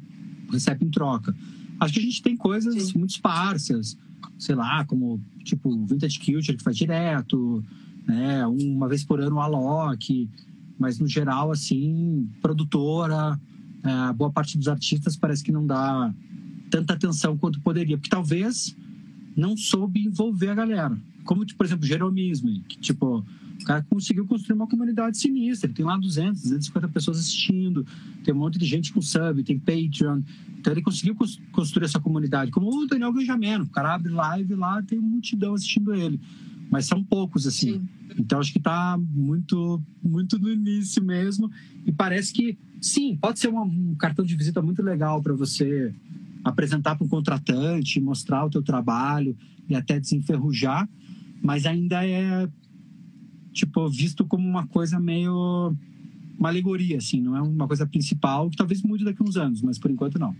[0.51, 1.35] recebe em troca.
[1.81, 2.99] Acho que a gente tem coisas Sim.
[2.99, 3.99] muito esparsas,
[4.39, 7.65] sei lá, como tipo Vintage Culture, que faz direto,
[8.07, 8.47] né?
[8.47, 10.29] Uma vez por ano o Alok,
[10.79, 13.39] mas no geral, assim, produtora,
[13.83, 16.15] é, boa parte dos artistas parece que não dá
[16.73, 18.75] tanta atenção quanto poderia, porque talvez
[19.37, 20.99] não soube envolver a galera.
[21.25, 23.25] como, por exemplo, Jeromismo, que, tipo,
[23.61, 25.69] o cara conseguiu construir uma comunidade sinistra.
[25.69, 27.87] Ele tem lá 200, 250 pessoas assistindo,
[28.25, 30.23] tem um monte de gente com sub, tem Patreon.
[30.59, 31.15] Então ele conseguiu
[31.53, 32.51] construir essa comunidade.
[32.51, 36.19] Como o Daniel Benjamino, o cara abre live lá, tem uma multidão assistindo ele.
[36.71, 37.75] Mas são poucos, assim.
[37.75, 37.89] Sim.
[38.19, 41.49] Então acho que está muito, muito no início mesmo.
[41.87, 45.95] E parece que, sim, pode ser um cartão de visita muito legal para você
[46.45, 49.37] apresentar para um contratante, mostrar o teu trabalho
[49.69, 50.89] e até desenferrujar,
[51.43, 52.49] mas ainda é
[53.53, 55.75] tipo, visto como uma coisa meio.
[56.39, 59.63] uma alegoria, assim, não é uma coisa principal, que talvez mude daqui a uns anos,
[59.63, 60.35] mas por enquanto não.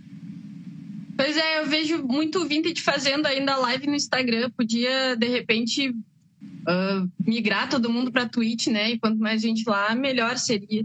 [1.15, 4.49] Pois é, eu vejo muito Vintage fazendo ainda live no Instagram.
[4.49, 8.91] Podia, de repente, uh, migrar todo mundo para Twitch, né?
[8.91, 10.83] E quanto mais gente lá, melhor seria.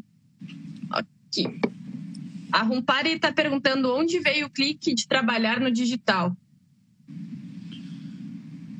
[0.90, 1.44] Aqui.
[2.52, 6.36] A Rumpari está perguntando onde veio o clique de trabalhar no digital.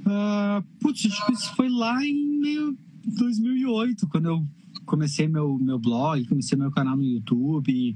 [0.06, 4.46] Uh, putz, acho que isso foi lá em meio 2008, quando eu
[4.86, 7.94] comecei meu, meu blog, comecei meu canal no YouTube.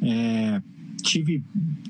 [0.00, 0.62] É,
[1.02, 1.44] tive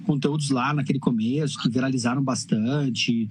[0.05, 3.31] conteúdos lá naquele começo que viralizaram bastante.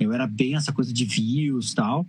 [0.00, 2.06] Eu era bem essa coisa de views tal.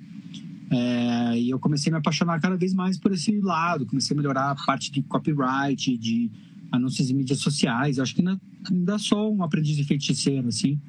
[0.71, 3.85] É, e eu comecei a me apaixonar cada vez mais por esse lado.
[3.85, 6.31] Comecei a melhorar a parte de copyright, de
[6.71, 7.97] anúncios em mídias sociais.
[7.97, 8.39] Eu acho que ainda,
[8.69, 10.79] ainda sou um aprendiz de feiticeiro, assim.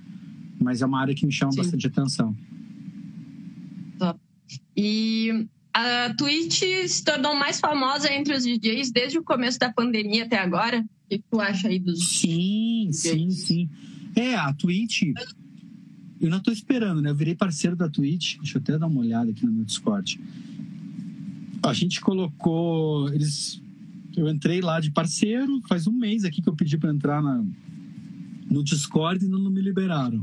[0.61, 1.59] Mas é uma área que me chama Sim.
[1.59, 2.37] bastante atenção.
[3.99, 4.21] Top.
[4.77, 10.25] E a Twitch se tornou mais famosa entre os DJs desde o começo da pandemia
[10.25, 10.81] até agora.
[10.81, 12.21] O que tu acha aí dos.
[12.21, 12.97] Sim, DJs?
[12.97, 13.71] sim, sim.
[14.15, 15.03] É, a Twitch.
[16.21, 17.11] Eu não estou esperando, né?
[17.11, 18.37] Eu virei parceiro da Twitch.
[18.39, 20.21] Deixa eu até dar uma olhada aqui no meu Discord.
[21.63, 23.09] A gente colocou.
[23.13, 23.63] Eles.
[24.21, 25.61] Eu entrei lá de parceiro.
[25.67, 27.43] Faz um mês aqui que eu pedi para entrar na...
[28.51, 30.23] no Discord e não me liberaram.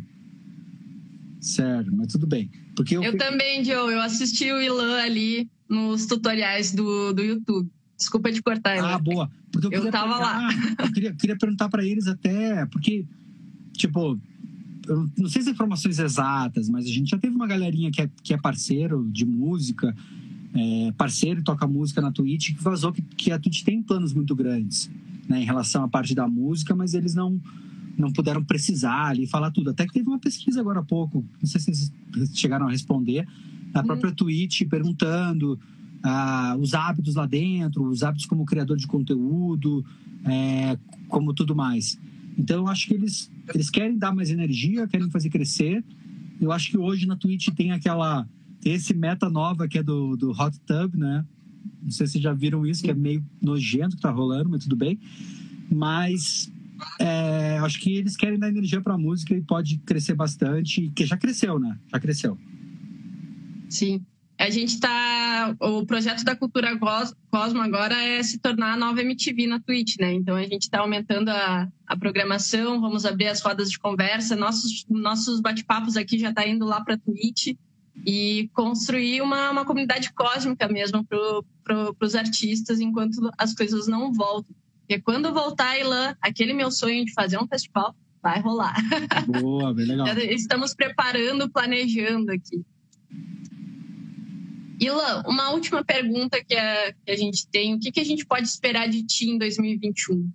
[1.41, 2.49] Sério, mas tudo bem.
[2.75, 3.91] Porque eu, eu também, Joe.
[3.91, 7.69] Eu assisti o Ilan ali nos tutoriais do, do YouTube.
[7.97, 8.87] Desculpa te cortar, Ilan.
[8.87, 9.31] Ah, boa.
[9.51, 10.49] Porque eu, eu tava lá.
[10.77, 13.05] Eu queria, queria perguntar para eles até, porque,
[13.73, 14.19] tipo,
[14.87, 18.09] eu não sei as informações exatas, mas a gente já teve uma galerinha que é,
[18.23, 19.95] que é parceiro de música,
[20.57, 24.35] é, parceiro toca música na Twitch, que vazou que, que a Twitch tem planos muito
[24.35, 24.89] grandes
[25.29, 27.39] né, em relação à parte da música, mas eles não
[27.97, 29.71] não puderam precisar ali falar tudo.
[29.71, 33.27] Até que teve uma pesquisa agora há pouco, não sei se vocês chegaram a responder,
[33.73, 34.15] na própria hum.
[34.15, 35.59] Twitch, perguntando
[36.03, 39.83] ah, os hábitos lá dentro, os hábitos como criador de conteúdo,
[40.25, 40.77] é,
[41.07, 41.99] como tudo mais.
[42.37, 45.83] Então, eu acho que eles, eles querem dar mais energia, querem fazer crescer.
[46.39, 48.27] Eu acho que hoje na Twitch tem aquela.
[48.63, 51.25] Esse meta nova que é do, do Hot Tub, né?
[51.81, 54.63] Não sei se vocês já viram isso, que é meio nojento que tá rolando, mas
[54.63, 54.99] tudo bem.
[55.71, 56.51] Mas
[56.99, 61.05] é, acho que eles querem dar energia para a música e pode crescer bastante, que
[61.05, 61.77] já cresceu, né?
[61.91, 62.37] Já cresceu.
[63.69, 64.05] Sim.
[64.39, 65.55] A gente está.
[65.59, 70.13] O projeto da Cultura Cosmo agora é se tornar a nova MTV na Twitch, né?
[70.13, 74.35] Então a gente está aumentando a, a programação, vamos abrir as rodas de conversa.
[74.35, 77.55] Nossos, nossos bate-papos aqui já tá indo lá para Twitch
[78.07, 81.19] e construir uma, uma comunidade cósmica mesmo para
[81.61, 84.55] pro, os artistas enquanto as coisas não voltam.
[84.79, 87.93] Porque quando voltar, Ilan, aquele meu sonho de fazer um festival
[88.23, 88.73] vai rolar.
[89.27, 90.07] Boa, bem legal.
[90.19, 92.63] Estamos preparando, planejando aqui.
[94.79, 97.75] Ilan, uma última pergunta que a, que a gente tem.
[97.75, 100.31] O que, que a gente pode esperar de ti em 2021?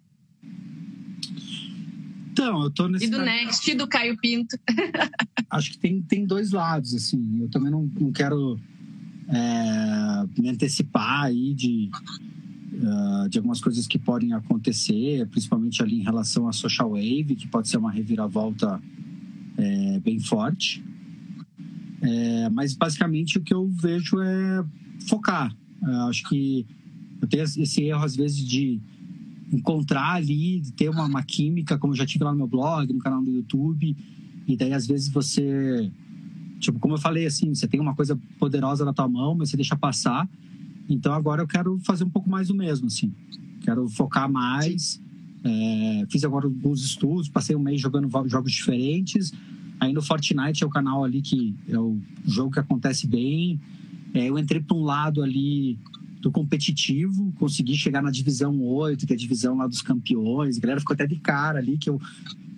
[2.33, 3.07] Então, eu tô nesse.
[3.07, 4.59] E do Next, e do Caio Pinto.
[5.53, 7.41] Acho que tem, tem dois lados, assim.
[7.43, 8.59] Eu também não, não quero
[9.29, 11.91] é, me antecipar aí de
[12.73, 17.47] uh, de algumas coisas que podem acontecer, principalmente ali em relação à social wave, que
[17.47, 18.81] pode ser uma reviravolta
[19.59, 20.83] é, bem forte.
[22.01, 24.65] É, mas basicamente o que eu vejo é
[25.07, 25.55] focar.
[25.83, 26.67] Eu acho que
[27.21, 28.81] eu tenho esse erro às vezes de
[29.53, 32.99] encontrar ali, de ter uma, uma química, como já tive lá no meu blog, no
[32.99, 33.95] canal do YouTube,
[34.47, 35.91] e daí às vezes você
[36.63, 39.57] tipo, como eu falei, assim, você tem uma coisa poderosa na tua mão, mas você
[39.57, 40.29] deixa passar.
[40.89, 43.13] Então agora eu quero fazer um pouco mais do mesmo, assim.
[43.61, 45.01] Quero focar mais.
[45.45, 49.33] É, fiz agora alguns estudos, passei um mês jogando jogos diferentes.
[49.81, 53.61] Aí no Fortnite é o canal ali que é o jogo que acontece bem.
[54.15, 55.79] É, eu entrei para um lado ali
[56.21, 60.57] do competitivo, consegui chegar na divisão 8, que é a divisão lá dos campeões.
[60.57, 62.01] A galera ficou até de cara ali que eu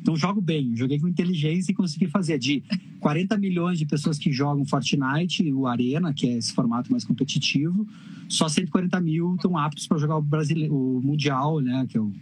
[0.06, 2.38] não jogo bem, joguei com inteligência e consegui fazer.
[2.38, 2.62] De
[3.00, 7.86] 40 milhões de pessoas que jogam Fortnite, o Arena, que é esse formato mais competitivo,
[8.28, 11.86] só 140 mil estão aptos para jogar o, brasileiro, o Mundial, né?
[11.88, 12.12] Que é o,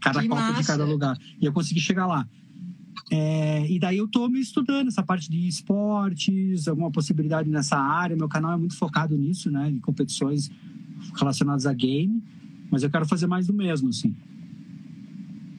[0.00, 1.18] cada que Copa de cada lugar.
[1.40, 2.26] E eu consegui chegar lá.
[3.10, 8.16] É, e daí eu estou me estudando essa parte de esportes, alguma possibilidade nessa área.
[8.16, 9.70] Meu canal é muito focado nisso, né?
[9.70, 10.50] Em competições
[11.14, 12.22] relacionadas a game.
[12.70, 14.14] Mas eu quero fazer mais do mesmo, assim.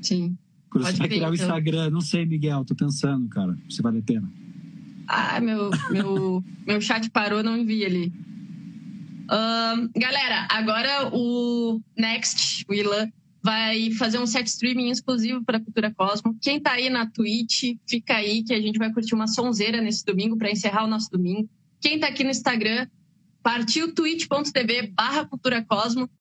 [0.02, 0.38] Sim.
[0.76, 1.46] Isso Pode vai crer, criar o então.
[1.48, 1.90] Instagram.
[1.90, 2.64] Não sei, Miguel.
[2.66, 3.58] Tô pensando, cara.
[3.70, 4.32] Se vale a pena.
[5.08, 8.14] Ah, meu, meu, meu chat parou, não vi ali.
[9.96, 13.10] Galera, agora o Next, o Ilan,
[13.42, 16.36] vai fazer um set streaming exclusivo para Cultura Cosmo.
[16.42, 20.04] Quem tá aí na Twitch, fica aí que a gente vai curtir uma sonzeira nesse
[20.06, 21.50] domingo para encerrar o nosso domingo.
[21.80, 22.88] Quem tá aqui no Instagram,
[23.42, 26.10] partiu twitch.tv barra Cultura Cosmo.